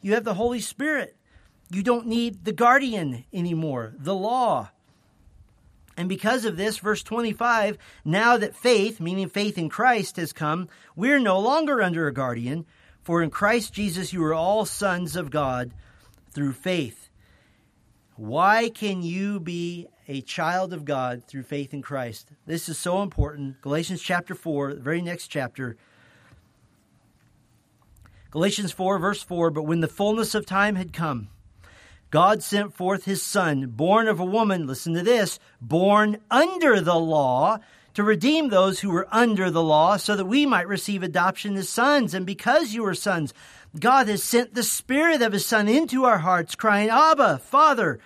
[0.00, 1.16] You have the Holy Spirit.
[1.70, 4.70] You don't need the guardian anymore, the law.
[5.96, 10.68] And because of this, verse 25, now that faith, meaning faith in Christ, has come,
[10.94, 12.66] we're no longer under a guardian,
[13.02, 15.72] for in Christ Jesus you are all sons of God
[16.32, 17.10] through faith.
[18.14, 22.30] Why can you be a child of God through faith in Christ?
[22.46, 23.60] This is so important.
[23.60, 25.76] Galatians chapter 4, the very next chapter.
[28.30, 31.28] Galatians 4, verse 4 But when the fullness of time had come,
[32.10, 36.98] God sent forth his Son, born of a woman, listen to this, born under the
[36.98, 37.58] law,
[37.94, 41.68] to redeem those who were under the law, so that we might receive adoption as
[41.68, 42.14] sons.
[42.14, 43.34] And because you are sons,
[43.78, 47.98] God has sent the Spirit of his Son into our hearts, crying, Abba, Father.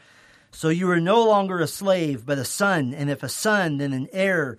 [0.51, 3.93] So you are no longer a slave, but a son, and if a son, then
[3.93, 4.59] an heir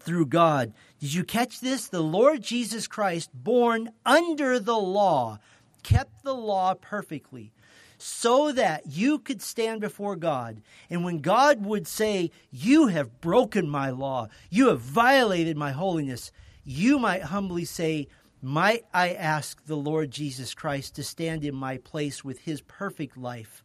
[0.00, 0.72] through God.
[1.04, 1.88] Did you catch this?
[1.88, 5.38] The Lord Jesus Christ, born under the law,
[5.82, 7.52] kept the law perfectly
[7.98, 10.62] so that you could stand before God.
[10.88, 16.32] And when God would say, You have broken my law, you have violated my holiness,
[16.64, 18.08] you might humbly say,
[18.40, 23.18] Might I ask the Lord Jesus Christ to stand in my place with his perfect
[23.18, 23.62] life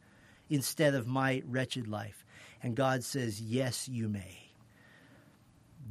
[0.50, 2.26] instead of my wretched life?
[2.62, 4.49] And God says, Yes, you may.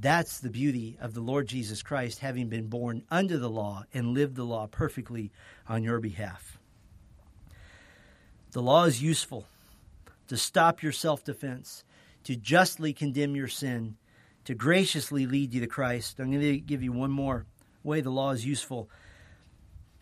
[0.01, 4.14] That's the beauty of the Lord Jesus Christ having been born under the law and
[4.14, 5.32] lived the law perfectly
[5.68, 6.59] on your behalf.
[8.53, 9.46] The law is useful
[10.28, 11.84] to stop your self defense,
[12.24, 13.96] to justly condemn your sin,
[14.44, 16.20] to graciously lead you to Christ.
[16.20, 17.46] I'm going to give you one more
[17.82, 18.88] way the law is useful.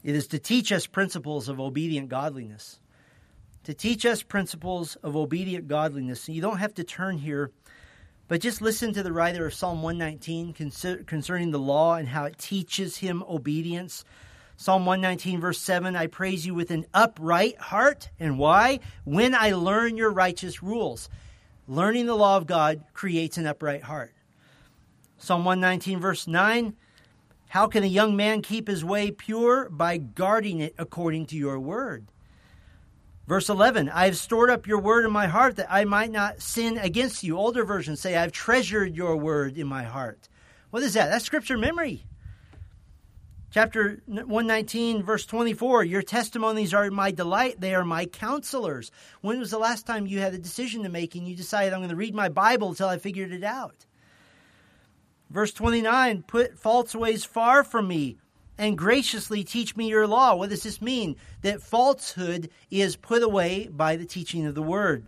[0.05, 2.81] It is to teach us principles of obedient godliness.
[3.65, 6.29] To teach us principles of obedient godliness.
[6.29, 7.51] And you don't have to turn here,
[8.29, 10.53] but just listen to the writer of Psalm 119
[11.05, 14.05] concerning the law and how it teaches him obedience.
[14.57, 18.11] Psalm 119, verse 7 I praise you with an upright heart.
[18.19, 18.81] And why?
[19.05, 21.09] When I learn your righteous rules.
[21.69, 24.15] Learning the law of God creates an upright heart.
[25.19, 26.75] Psalm 119, verse 9
[27.49, 29.69] How can a young man keep his way pure?
[29.69, 32.07] By guarding it according to your word.
[33.27, 36.41] Verse 11, I have stored up your word in my heart that I might not
[36.41, 37.37] sin against you.
[37.37, 40.29] Older versions say, I've treasured your word in my heart.
[40.71, 41.07] What is that?
[41.07, 42.05] That's scripture memory.
[43.51, 48.93] Chapter 119, verse 24 Your testimonies are my delight, they are my counselors.
[49.23, 51.81] When was the last time you had a decision to make and you decided, I'm
[51.81, 53.87] going to read my Bible until I figured it out?
[55.31, 58.19] Verse 29 Put false ways far from me
[58.59, 60.35] and graciously teach me your law.
[60.35, 61.17] What does this mean?
[61.43, 65.07] That falsehood is put away by the teaching of the word.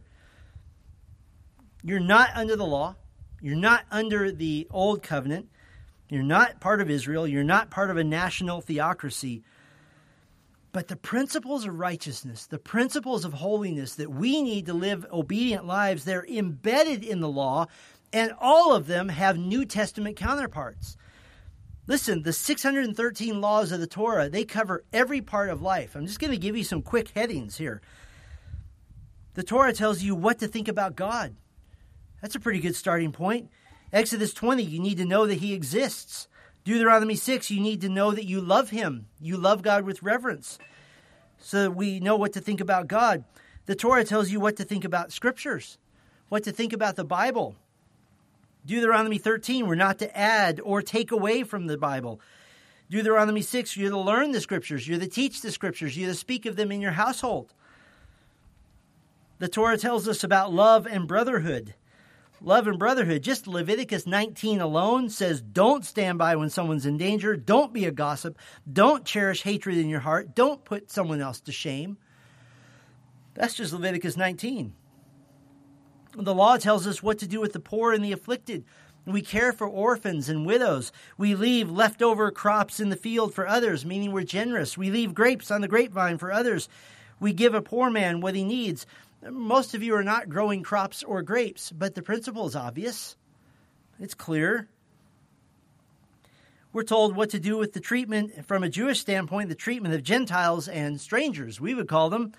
[1.82, 2.96] You're not under the law,
[3.40, 5.49] you're not under the old covenant.
[6.09, 7.26] You're not part of Israel.
[7.26, 9.42] You're not part of a national theocracy.
[10.72, 15.66] But the principles of righteousness, the principles of holiness that we need to live obedient
[15.66, 17.66] lives, they're embedded in the law,
[18.12, 20.96] and all of them have New Testament counterparts.
[21.89, 25.97] Listen, the 613 laws of the Torah, they cover every part of life.
[25.97, 27.80] I'm just going to give you some quick headings here.
[29.32, 31.34] The Torah tells you what to think about God.
[32.20, 33.49] That's a pretty good starting point.
[33.91, 36.28] Exodus 20, you need to know that He exists.
[36.62, 39.07] Deuteronomy 6, you need to know that you love Him.
[39.18, 40.59] You love God with reverence.
[41.39, 43.24] So we know what to think about God.
[43.64, 45.78] The Torah tells you what to think about scriptures,
[46.28, 47.57] what to think about the Bible.
[48.68, 52.20] Deuteronomy 13, we're not to add or take away from the Bible.
[52.90, 56.44] Deuteronomy 6, you're to learn the scriptures, you're to teach the scriptures, you're to speak
[56.44, 57.54] of them in your household.
[59.38, 61.74] The Torah tells us about love and brotherhood
[62.40, 63.22] love and brotherhood.
[63.22, 67.36] Just Leviticus 19 alone says don't stand by when someone's in danger.
[67.36, 68.38] Don't be a gossip.
[68.70, 70.34] Don't cherish hatred in your heart.
[70.34, 71.96] Don't put someone else to shame.
[73.34, 74.74] That's just Leviticus 19.
[76.20, 78.64] The law tells us what to do with the poor and the afflicted.
[79.06, 80.90] We care for orphans and widows.
[81.16, 84.76] We leave leftover crops in the field for others, meaning we're generous.
[84.76, 86.68] We leave grapes on the grapevine for others.
[87.20, 88.84] We give a poor man what he needs.
[89.30, 93.16] Most of you are not growing crops or grapes, but the principle is obvious.
[94.00, 94.68] It's clear.
[96.72, 100.02] We're told what to do with the treatment, from a Jewish standpoint, the treatment of
[100.02, 101.60] Gentiles and strangers.
[101.60, 102.32] We would call them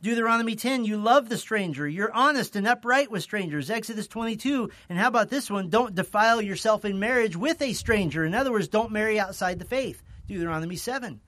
[0.00, 1.88] Deuteronomy 10, you love the stranger.
[1.88, 3.68] You're honest and upright with strangers.
[3.68, 5.70] Exodus 22, and how about this one?
[5.70, 8.24] Don't defile yourself in marriage with a stranger.
[8.24, 10.04] In other words, don't marry outside the faith.
[10.28, 11.20] Deuteronomy 7.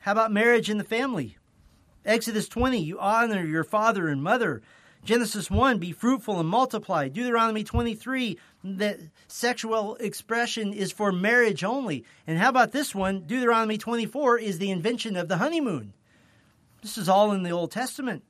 [0.00, 1.36] How about marriage in the family?
[2.04, 4.60] Exodus 20, you honor your father and mother.
[5.04, 7.08] Genesis 1, be fruitful and multiply.
[7.08, 12.04] Deuteronomy 23, that sexual expression is for marriage only.
[12.26, 13.22] And how about this one?
[13.22, 15.92] Deuteronomy 24 is the invention of the honeymoon.
[16.82, 18.24] This is all in the Old Testament.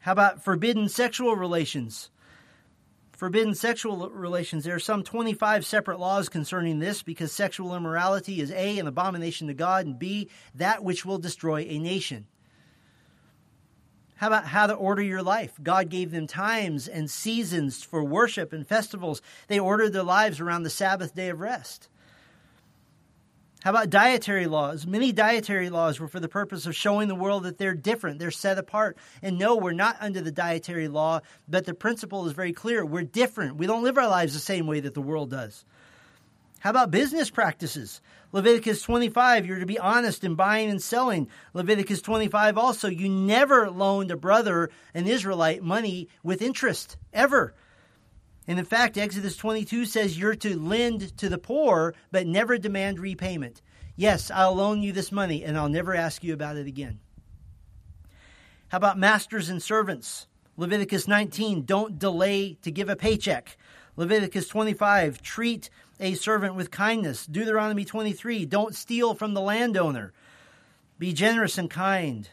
[0.00, 2.10] How about forbidden sexual relations?
[3.12, 4.64] Forbidden sexual relations.
[4.64, 9.48] There are some 25 separate laws concerning this because sexual immorality is A, an abomination
[9.48, 12.26] to God, and B, that which will destroy a nation.
[14.16, 15.58] How about how to order your life?
[15.62, 19.20] God gave them times and seasons for worship and festivals.
[19.48, 21.88] They ordered their lives around the Sabbath day of rest.
[23.66, 24.86] How about dietary laws?
[24.86, 28.30] Many dietary laws were for the purpose of showing the world that they're different, they're
[28.30, 28.96] set apart.
[29.22, 32.86] And no, we're not under the dietary law, but the principle is very clear.
[32.86, 33.56] We're different.
[33.56, 35.64] We don't live our lives the same way that the world does.
[36.60, 38.00] How about business practices?
[38.30, 41.28] Leviticus 25, you're to be honest in buying and selling.
[41.52, 47.52] Leviticus 25 also, you never loaned a brother, an Israelite, money with interest, ever.
[48.48, 53.00] And in fact, Exodus 22 says you're to lend to the poor, but never demand
[53.00, 53.60] repayment.
[53.96, 57.00] Yes, I'll loan you this money and I'll never ask you about it again.
[58.68, 60.26] How about masters and servants?
[60.56, 63.56] Leviticus 19, don't delay to give a paycheck.
[63.96, 67.26] Leviticus 25, treat a servant with kindness.
[67.26, 70.12] Deuteronomy 23, don't steal from the landowner.
[70.98, 72.28] Be generous and kind.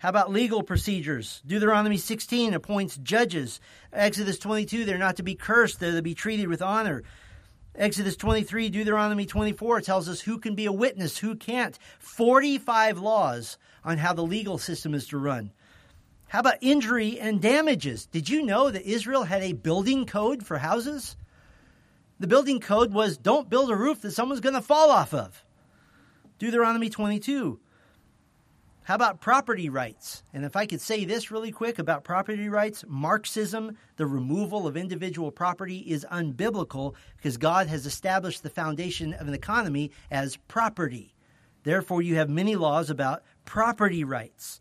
[0.00, 1.42] How about legal procedures?
[1.46, 3.60] Deuteronomy 16 appoints judges.
[3.92, 7.02] Exodus 22, they're not to be cursed, they're to be treated with honor.
[7.74, 11.78] Exodus 23, Deuteronomy 24 tells us who can be a witness, who can't.
[11.98, 15.52] 45 laws on how the legal system is to run.
[16.28, 18.06] How about injury and damages?
[18.06, 21.14] Did you know that Israel had a building code for houses?
[22.20, 25.44] The building code was don't build a roof that someone's going to fall off of.
[26.38, 27.60] Deuteronomy 22.
[28.84, 30.22] How about property rights?
[30.32, 34.76] And if I could say this really quick about property rights, Marxism, the removal of
[34.76, 41.14] individual property, is unbiblical because God has established the foundation of an economy as property.
[41.62, 44.60] Therefore, you have many laws about property rights.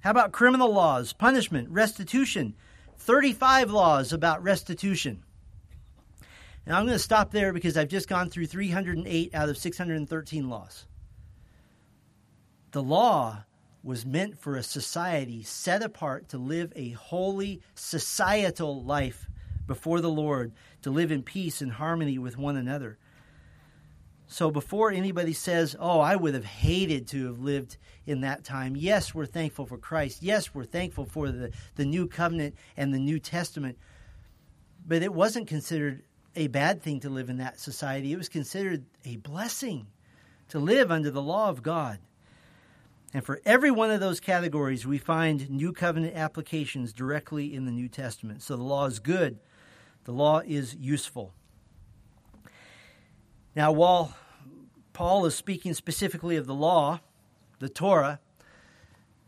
[0.00, 2.54] How about criminal laws, punishment, restitution?
[2.98, 5.22] 35 laws about restitution.
[6.66, 10.48] Now, I'm going to stop there because I've just gone through 308 out of 613
[10.48, 10.86] laws.
[12.72, 13.44] The law
[13.82, 19.26] was meant for a society set apart to live a holy societal life
[19.66, 20.52] before the Lord,
[20.82, 22.98] to live in peace and harmony with one another.
[24.26, 28.76] So before anybody says, oh, I would have hated to have lived in that time,
[28.76, 30.22] yes, we're thankful for Christ.
[30.22, 33.76] Yes, we're thankful for the, the new covenant and the New Testament.
[34.86, 36.02] But it wasn't considered
[36.36, 38.12] a bad thing to live in that society.
[38.12, 39.88] It was considered a blessing
[40.48, 41.98] to live under the law of God.
[43.12, 47.72] And for every one of those categories, we find New Covenant applications directly in the
[47.72, 48.42] New Testament.
[48.42, 49.38] So the law is good,
[50.04, 51.34] the law is useful.
[53.56, 54.14] Now, while
[54.92, 57.00] Paul is speaking specifically of the law,
[57.58, 58.20] the Torah,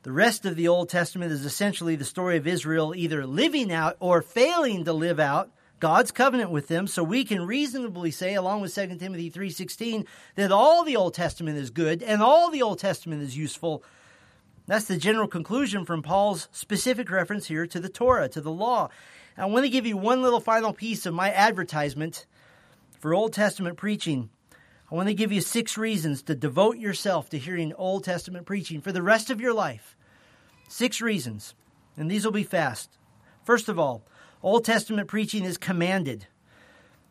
[0.04, 3.96] the rest of the Old Testament is essentially the story of Israel either living out
[3.98, 5.50] or failing to live out
[5.82, 10.06] God's covenant with them, so we can reasonably say, along with 2 Timothy 3.16,
[10.36, 13.82] that all the Old Testament is good and all the Old Testament is useful.
[14.68, 18.90] That's the general conclusion from Paul's specific reference here to the Torah, to the law.
[19.36, 22.26] I want to give you one little final piece of my advertisement
[23.00, 24.30] for Old Testament preaching.
[24.88, 28.80] I want to give you six reasons to devote yourself to hearing Old Testament preaching
[28.80, 29.96] for the rest of your life.
[30.68, 31.56] Six reasons,
[31.96, 32.98] and these will be fast.
[33.42, 34.04] First of all,
[34.42, 36.26] Old Testament preaching is commanded.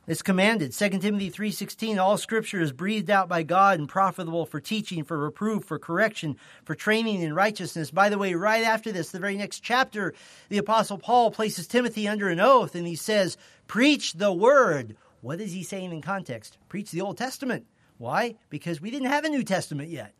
[0.07, 0.73] It's commanded.
[0.73, 5.17] 2 Timothy 3:16 all scripture is breathed out by God and profitable for teaching, for
[5.17, 7.91] reproof, for correction, for training in righteousness.
[7.91, 10.13] By the way, right after this, the very next chapter,
[10.49, 15.39] the apostle Paul places Timothy under an oath and he says, "Preach the word." What
[15.39, 16.57] is he saying in context?
[16.67, 17.67] Preach the Old Testament.
[17.99, 18.35] Why?
[18.49, 20.15] Because we didn't have a New Testament yet.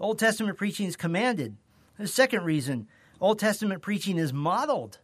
[0.00, 1.56] Old Testament preaching is commanded.
[1.98, 2.88] The second reason,
[3.20, 4.98] Old Testament preaching is modeled.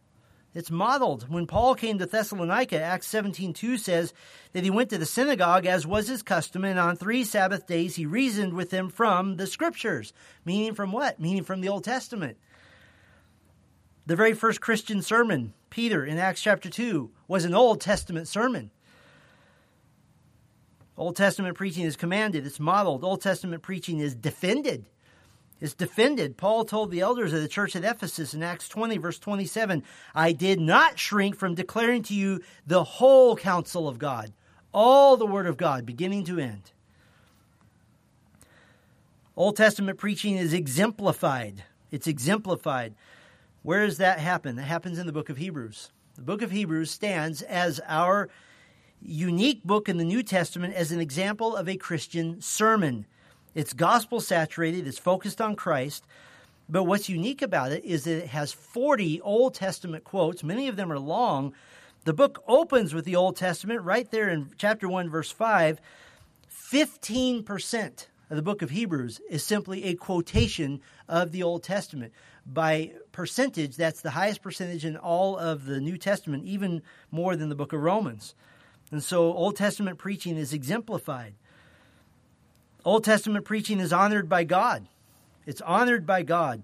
[0.53, 1.29] It's modeled.
[1.29, 4.13] When Paul came to Thessalonica, Acts 17:2 says
[4.51, 7.95] that he went to the synagogue as was his custom, and on three Sabbath days
[7.95, 10.11] he reasoned with them from the scriptures.
[10.43, 11.19] Meaning from what?
[11.19, 12.37] Meaning from the Old Testament.
[14.05, 18.71] The very first Christian sermon, Peter in Acts chapter 2, was an Old Testament sermon.
[20.97, 23.05] Old Testament preaching is commanded, it's modeled.
[23.05, 24.85] Old Testament preaching is defended.
[25.61, 26.37] It's defended.
[26.37, 29.83] Paul told the elders of the church at Ephesus in Acts 20, verse 27,
[30.15, 34.33] I did not shrink from declaring to you the whole counsel of God,
[34.73, 36.71] all the word of God, beginning to end.
[39.37, 41.63] Old Testament preaching is exemplified.
[41.91, 42.95] It's exemplified.
[43.61, 44.55] Where does that happen?
[44.55, 45.91] That happens in the book of Hebrews.
[46.15, 48.29] The book of Hebrews stands as our
[49.01, 53.05] unique book in the New Testament as an example of a Christian sermon.
[53.53, 56.05] It's gospel saturated, it's focused on Christ.
[56.69, 60.43] But what's unique about it is that it has 40 Old Testament quotes.
[60.43, 61.53] Many of them are long.
[62.05, 65.81] The book opens with the Old Testament right there in chapter 1, verse 5.
[66.49, 70.79] 15% of the book of Hebrews is simply a quotation
[71.09, 72.13] of the Old Testament.
[72.45, 76.81] By percentage, that's the highest percentage in all of the New Testament, even
[77.11, 78.33] more than the book of Romans.
[78.91, 81.33] And so Old Testament preaching is exemplified.
[82.83, 84.87] Old Testament preaching is honored by God.
[85.45, 86.63] It's honored by God.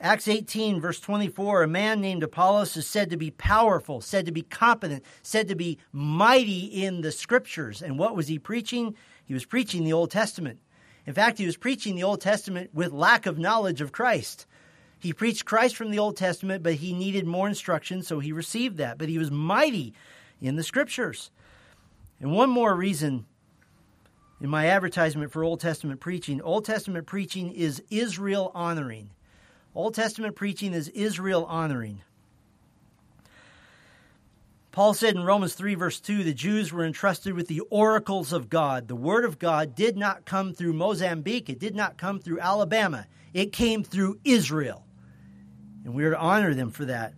[0.00, 4.32] Acts 18, verse 24, a man named Apollos is said to be powerful, said to
[4.32, 7.82] be competent, said to be mighty in the scriptures.
[7.82, 8.94] And what was he preaching?
[9.24, 10.60] He was preaching the Old Testament.
[11.04, 14.46] In fact, he was preaching the Old Testament with lack of knowledge of Christ.
[15.00, 18.76] He preached Christ from the Old Testament, but he needed more instruction, so he received
[18.76, 18.98] that.
[18.98, 19.94] But he was mighty
[20.40, 21.32] in the scriptures.
[22.20, 23.26] And one more reason
[24.40, 26.40] in my advertisement for Old Testament preaching.
[26.40, 29.10] Old Testament preaching is Israel honoring.
[29.74, 32.02] Old Testament preaching is Israel honoring.
[34.70, 38.48] Paul said in Romans 3, verse 2, the Jews were entrusted with the oracles of
[38.48, 38.86] God.
[38.86, 43.06] The word of God did not come through Mozambique, it did not come through Alabama,
[43.34, 44.84] it came through Israel.
[45.84, 47.14] And we are to honor them for that.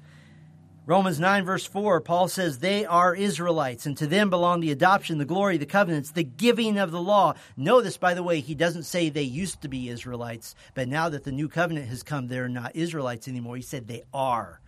[0.91, 5.19] Romans 9, verse 4, Paul says, They are Israelites, and to them belong the adoption,
[5.19, 7.35] the glory, the covenants, the giving of the law.
[7.57, 11.23] Notice, by the way, he doesn't say they used to be Israelites, but now that
[11.23, 13.55] the new covenant has come, they're not Israelites anymore.
[13.55, 14.61] He said they are.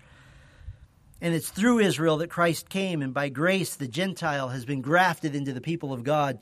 [1.20, 5.34] And it's through Israel that Christ came, and by grace, the Gentile has been grafted
[5.34, 6.38] into the people of God.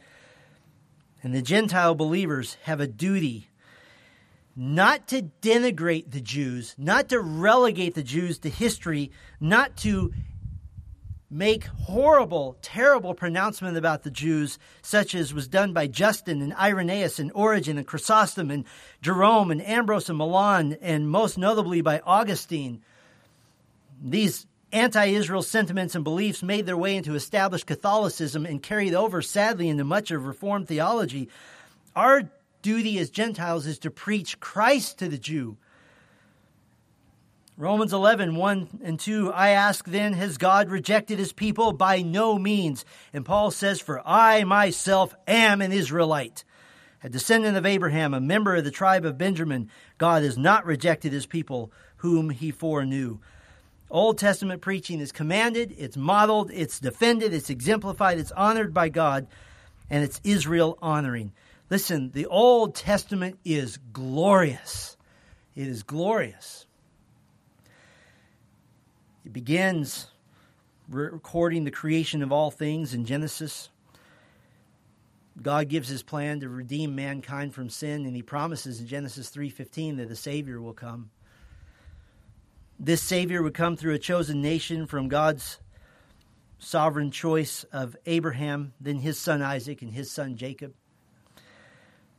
[1.22, 3.49] And the Gentile believers have a duty
[4.62, 10.12] not to denigrate the Jews, not to relegate the Jews to history, not to
[11.30, 17.18] make horrible, terrible pronouncements about the Jews, such as was done by Justin and Irenaeus
[17.18, 18.66] and Origen and Chrysostom and
[19.00, 22.82] Jerome and Ambrose and Milan, and most notably by Augustine.
[24.02, 29.22] These anti Israel sentiments and beliefs made their way into established Catholicism and carried over,
[29.22, 31.30] sadly, into much of Reformed theology.
[31.96, 32.28] Our
[32.62, 35.56] duty as Gentiles is to preach Christ to the Jew.
[37.56, 41.72] Romans 11, 1 and 2, I ask then, has God rejected his people?
[41.72, 42.86] By no means.
[43.12, 46.42] And Paul says, For I myself am an Israelite,
[47.04, 49.68] a descendant of Abraham, a member of the tribe of Benjamin.
[49.98, 53.18] God has not rejected his people, whom he foreknew.
[53.90, 59.26] Old Testament preaching is commanded, it's modeled, it's defended, it's exemplified, it's honored by God,
[59.90, 61.32] and it's Israel honoring.
[61.70, 64.96] Listen, the Old Testament is glorious.
[65.54, 66.66] It is glorious.
[69.24, 70.08] It begins
[70.88, 73.68] recording the creation of all things in Genesis.
[75.40, 79.96] God gives his plan to redeem mankind from sin and he promises in Genesis 3:15
[79.98, 81.10] that a savior will come.
[82.80, 85.60] This savior would come through a chosen nation from God's
[86.58, 90.74] sovereign choice of Abraham, then his son Isaac and his son Jacob.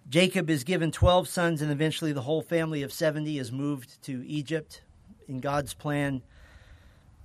[0.09, 4.25] Jacob is given 12 sons, and eventually the whole family of 70 is moved to
[4.27, 4.81] Egypt
[5.27, 6.21] in God's plan.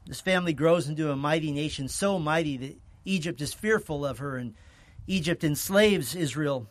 [0.07, 4.37] This family grows into a mighty nation, so mighty that Egypt is fearful of her,
[4.37, 4.55] and
[5.07, 6.69] Egypt enslaves Israel.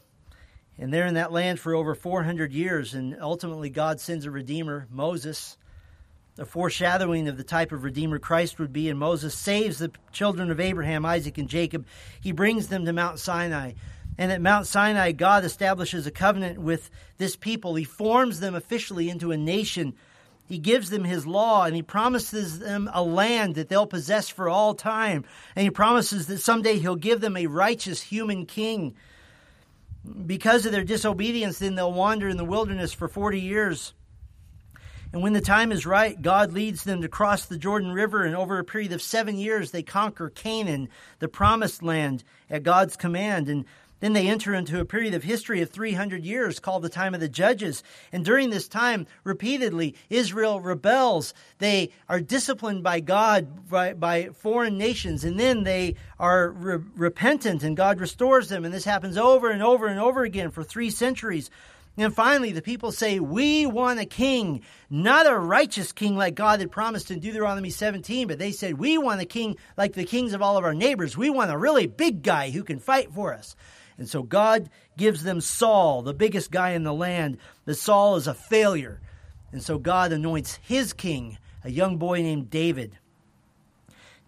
[0.78, 4.88] And they're in that land for over 400 years, and ultimately God sends a Redeemer,
[4.90, 5.58] Moses,
[6.38, 8.90] a foreshadowing of the type of Redeemer Christ would be.
[8.90, 11.86] And Moses saves the children of Abraham, Isaac, and Jacob.
[12.20, 13.74] He brings them to Mount Sinai.
[14.18, 17.76] And at Mount Sinai, God establishes a covenant with this people.
[17.76, 19.94] He forms them officially into a nation.
[20.48, 24.48] He gives them his law and he promises them a land that they'll possess for
[24.48, 25.26] all time.
[25.56, 28.96] And he promises that someday he'll give them a righteous human king.
[30.26, 33.94] Because of their disobedience, then they'll wander in the wilderness for 40 years.
[35.12, 38.36] And when the time is right, God leads them to cross the Jordan River, and
[38.36, 40.90] over a period of seven years, they conquer Canaan,
[41.20, 43.48] the promised land, at God's command.
[43.48, 43.64] And
[44.06, 47.20] then they enter into a period of history of 300 years called the time of
[47.20, 47.82] the judges.
[48.12, 51.34] And during this time, repeatedly, Israel rebels.
[51.58, 57.64] They are disciplined by God, by, by foreign nations, and then they are re- repentant
[57.64, 58.64] and God restores them.
[58.64, 61.50] And this happens over and over and over again for three centuries.
[61.98, 66.60] And finally, the people say, We want a king, not a righteous king like God
[66.60, 70.34] had promised in Deuteronomy 17, but they said, We want a king like the kings
[70.34, 71.18] of all of our neighbors.
[71.18, 73.56] We want a really big guy who can fight for us.
[73.98, 77.38] And so God gives them Saul, the biggest guy in the land.
[77.66, 79.00] But Saul is a failure.
[79.52, 82.98] And so God anoints his king, a young boy named David.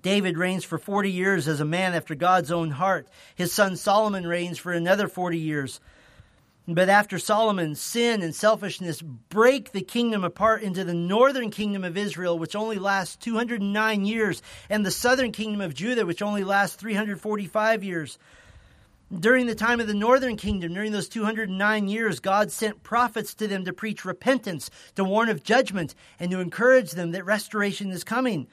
[0.01, 3.09] David reigns for 40 years as a man after God's own heart.
[3.35, 5.81] His son Solomon reigns for another 40 years.
[6.65, 11.97] But after Solomon, sin and selfishness break the kingdom apart into the northern kingdom of
[11.97, 16.75] Israel, which only lasts 209 years, and the southern kingdom of Judah, which only lasts
[16.75, 18.19] 345 years.
[19.13, 23.47] During the time of the northern kingdom, during those 209 years, God sent prophets to
[23.47, 28.03] them to preach repentance, to warn of judgment, and to encourage them that restoration is
[28.03, 28.47] coming.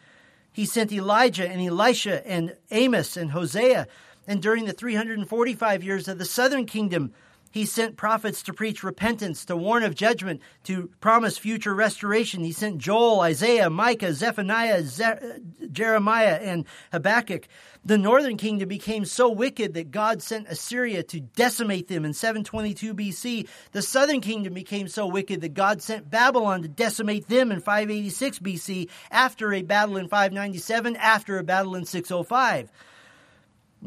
[0.53, 3.89] He sent Elijah and Elisha and Amos and Hosea.
[4.29, 7.13] And during the 345 years of the southern kingdom,
[7.55, 12.43] he sent prophets to preach repentance, to warn of judgment, to promise future restoration.
[12.43, 15.39] He sent Joel, Isaiah, Micah, Zephaniah, Ze-
[15.71, 17.47] Jeremiah, and Habakkuk.
[17.85, 22.93] The northern kingdom became so wicked that God sent Assyria to decimate them in 722
[22.93, 23.47] BC.
[23.71, 28.41] The southern kingdom became so wicked that God sent Babylon to decimate them in 586
[28.41, 32.73] BC after a battle in 597, after a battle in 605.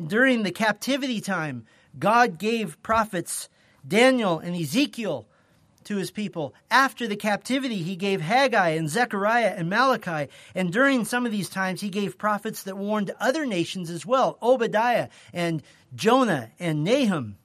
[0.07, 1.65] During the captivity time,
[1.99, 3.49] God gave prophets
[3.85, 5.27] Daniel and Ezekiel
[5.87, 6.53] to his people.
[6.69, 10.29] After the captivity, he gave Haggai and Zechariah and Malachi.
[10.53, 14.37] And during some of these times, he gave prophets that warned other nations as well
[14.41, 15.63] Obadiah and
[15.95, 17.37] Jonah and Nahum.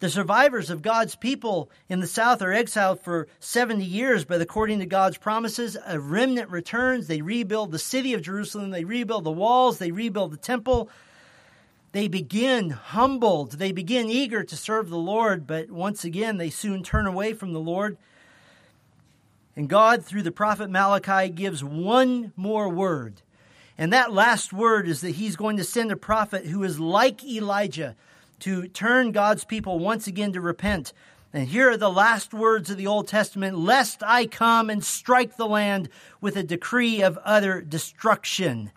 [0.00, 4.80] The survivors of God's people in the south are exiled for 70 years, but according
[4.80, 7.06] to God's promises, a remnant returns.
[7.06, 10.90] They rebuild the city of Jerusalem, they rebuild the walls, they rebuild the temple.
[11.94, 13.52] They begin humbled.
[13.52, 17.52] They begin eager to serve the Lord, but once again, they soon turn away from
[17.52, 17.96] the Lord.
[19.54, 23.22] And God, through the prophet Malachi, gives one more word.
[23.78, 27.22] And that last word is that he's going to send a prophet who is like
[27.22, 27.94] Elijah
[28.40, 30.92] to turn God's people once again to repent.
[31.32, 35.36] And here are the last words of the Old Testament Lest I come and strike
[35.36, 35.88] the land
[36.20, 38.72] with a decree of utter destruction.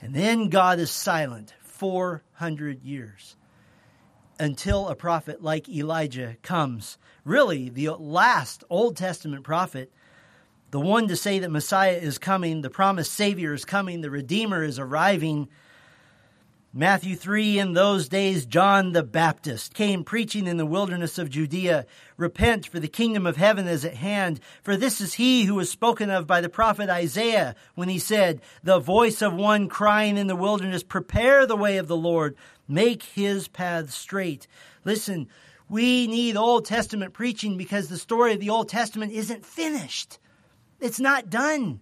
[0.00, 3.34] And then God is silent 400 years
[4.38, 6.96] until a prophet like Elijah comes.
[7.24, 9.90] Really, the last Old Testament prophet,
[10.70, 14.62] the one to say that Messiah is coming, the promised Savior is coming, the Redeemer
[14.62, 15.48] is arriving.
[16.74, 21.84] Matthew 3 In those days, John the Baptist came preaching in the wilderness of Judea
[22.16, 24.40] Repent, for the kingdom of heaven is at hand.
[24.62, 28.40] For this is he who was spoken of by the prophet Isaiah when he said,
[28.62, 33.02] The voice of one crying in the wilderness, Prepare the way of the Lord, make
[33.02, 34.46] his path straight.
[34.82, 35.28] Listen,
[35.68, 40.18] we need Old Testament preaching because the story of the Old Testament isn't finished.
[40.80, 41.80] It's not done.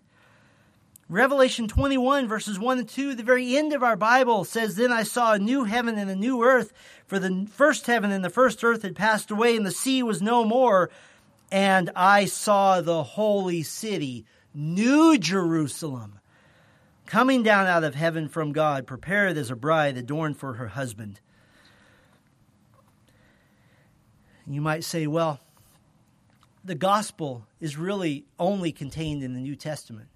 [1.11, 5.03] Revelation 21, verses 1 and 2, the very end of our Bible says, Then I
[5.03, 6.73] saw a new heaven and a new earth,
[7.05, 10.23] for the first heaven and the first earth had passed away, and the sea was
[10.23, 10.89] no more.
[11.51, 16.21] And I saw the holy city, New Jerusalem,
[17.07, 21.19] coming down out of heaven from God, prepared as a bride adorned for her husband.
[24.47, 25.41] You might say, well,
[26.65, 30.07] the gospel is really only contained in the New Testament.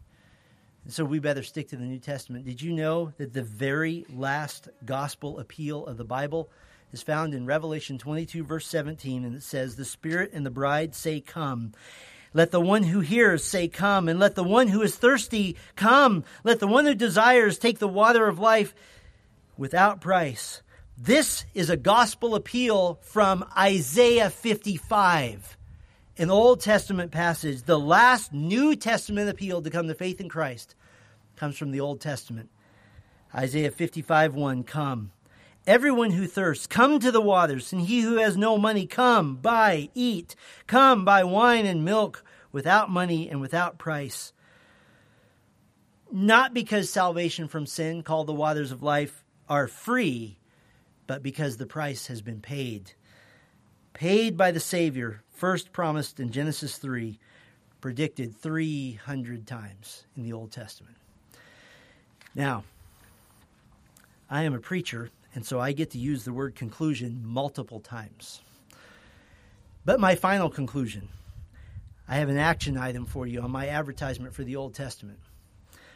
[0.87, 2.45] So we better stick to the New Testament.
[2.45, 6.51] Did you know that the very last gospel appeal of the Bible
[6.93, 10.95] is found in Revelation 22, verse 17, and it says, The Spirit and the bride
[10.95, 11.72] say, Come.
[12.35, 14.11] Let the one who hears say, Come.
[14.11, 16.22] And let the one who is thirsty come.
[16.45, 18.74] Let the one who desires take the water of life
[19.57, 20.61] without price.
[20.99, 25.57] This is a gospel appeal from Isaiah 55
[26.16, 30.74] an Old Testament passage, the last New Testament appeal to come to faith in Christ
[31.36, 32.50] comes from the Old Testament.
[33.34, 35.10] Isaiah 55 1 Come.
[35.66, 39.88] Everyone who thirsts, come to the waters, and he who has no money, come, buy,
[39.94, 40.36] eat.
[40.66, 44.32] Come, buy wine and milk without money and without price.
[46.12, 50.38] Not because salvation from sin, called the waters of life, are free,
[51.06, 52.92] but because the price has been paid.
[53.94, 57.18] Paid by the Savior first promised in Genesis 3,
[57.80, 60.97] predicted 300 times in the Old Testament.
[62.35, 62.64] Now,
[64.30, 68.41] I am a preacher, and so I get to use the word conclusion multiple times.
[69.85, 71.09] But my final conclusion
[72.07, 75.18] I have an action item for you on my advertisement for the Old Testament.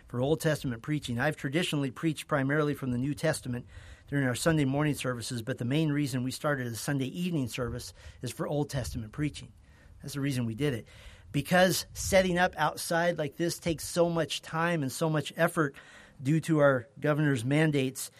[0.06, 3.66] For Old Testament preaching, I've traditionally preached primarily from the New Testament
[4.08, 7.92] during our Sunday morning services, but the main reason we started a Sunday evening service
[8.22, 9.48] is for Old Testament preaching.
[10.02, 10.86] That's the reason we did it.
[11.30, 15.74] Because setting up outside like this takes so much time and so much effort
[16.22, 18.10] due to our governor's mandates,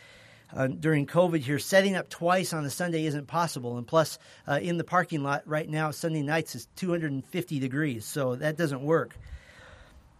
[0.54, 3.76] uh, during COVID here, setting up twice on a Sunday isn't possible.
[3.76, 8.34] And plus, uh, in the parking lot right now, Sunday nights is 250 degrees, so
[8.36, 9.16] that doesn't work.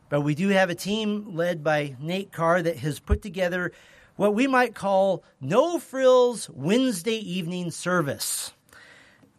[0.09, 3.73] But we do have a team led by Nate Carr that has put together
[4.19, 8.53] what we might call No Frills Wednesday evening service.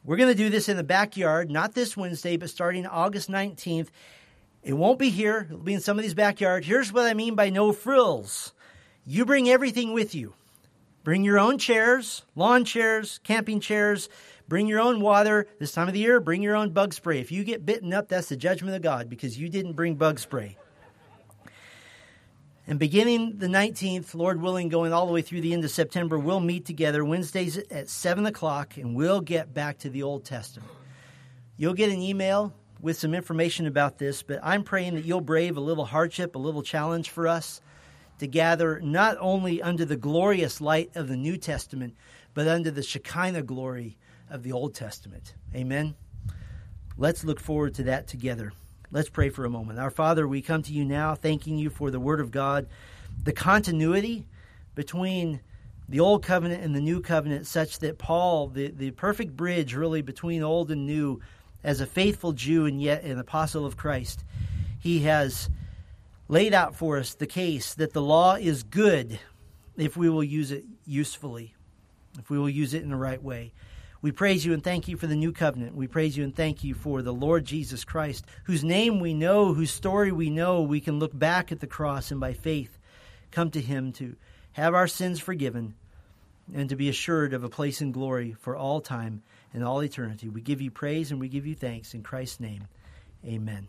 [0.05, 3.89] We're going to do this in the backyard, not this Wednesday, but starting August 19th.
[4.63, 6.65] It won't be here, it'll be in some of these backyards.
[6.65, 8.53] Here's what I mean by no frills
[9.05, 10.33] you bring everything with you.
[11.03, 14.07] Bring your own chairs, lawn chairs, camping chairs.
[14.47, 15.47] Bring your own water.
[15.59, 17.19] This time of the year, bring your own bug spray.
[17.19, 20.19] If you get bitten up, that's the judgment of God because you didn't bring bug
[20.19, 20.57] spray.
[22.69, 26.19] And beginning the 19th, Lord willing, going all the way through the end of September,
[26.19, 30.69] we'll meet together Wednesdays at 7 o'clock and we'll get back to the Old Testament.
[31.57, 35.57] You'll get an email with some information about this, but I'm praying that you'll brave
[35.57, 37.59] a little hardship, a little challenge for us
[38.19, 41.95] to gather not only under the glorious light of the New Testament,
[42.35, 43.97] but under the Shekinah glory
[44.29, 45.33] of the Old Testament.
[45.55, 45.95] Amen.
[46.97, 48.53] Let's look forward to that together.
[48.91, 49.77] Let's pray for a moment.
[49.77, 52.65] Our Father, we come to you now thanking you for the Word of God,
[53.23, 54.25] the continuity
[54.73, 55.41] between
[55.87, 60.01] the Old Covenant and the New Covenant, such that Paul, the, the perfect bridge really
[60.01, 61.21] between Old and New,
[61.63, 64.23] as a faithful Jew and yet an apostle of Christ,
[64.79, 65.51] he has
[66.27, 69.19] laid out for us the case that the law is good
[69.77, 71.53] if we will use it usefully,
[72.17, 73.53] if we will use it in the right way.
[74.01, 75.75] We praise you and thank you for the new covenant.
[75.75, 79.53] We praise you and thank you for the Lord Jesus Christ, whose name we know,
[79.53, 80.61] whose story we know.
[80.61, 82.77] We can look back at the cross and by faith
[83.31, 84.15] come to him to
[84.53, 85.75] have our sins forgiven
[86.53, 89.21] and to be assured of a place in glory for all time
[89.53, 90.29] and all eternity.
[90.29, 92.67] We give you praise and we give you thanks in Christ's name.
[93.25, 93.67] Amen.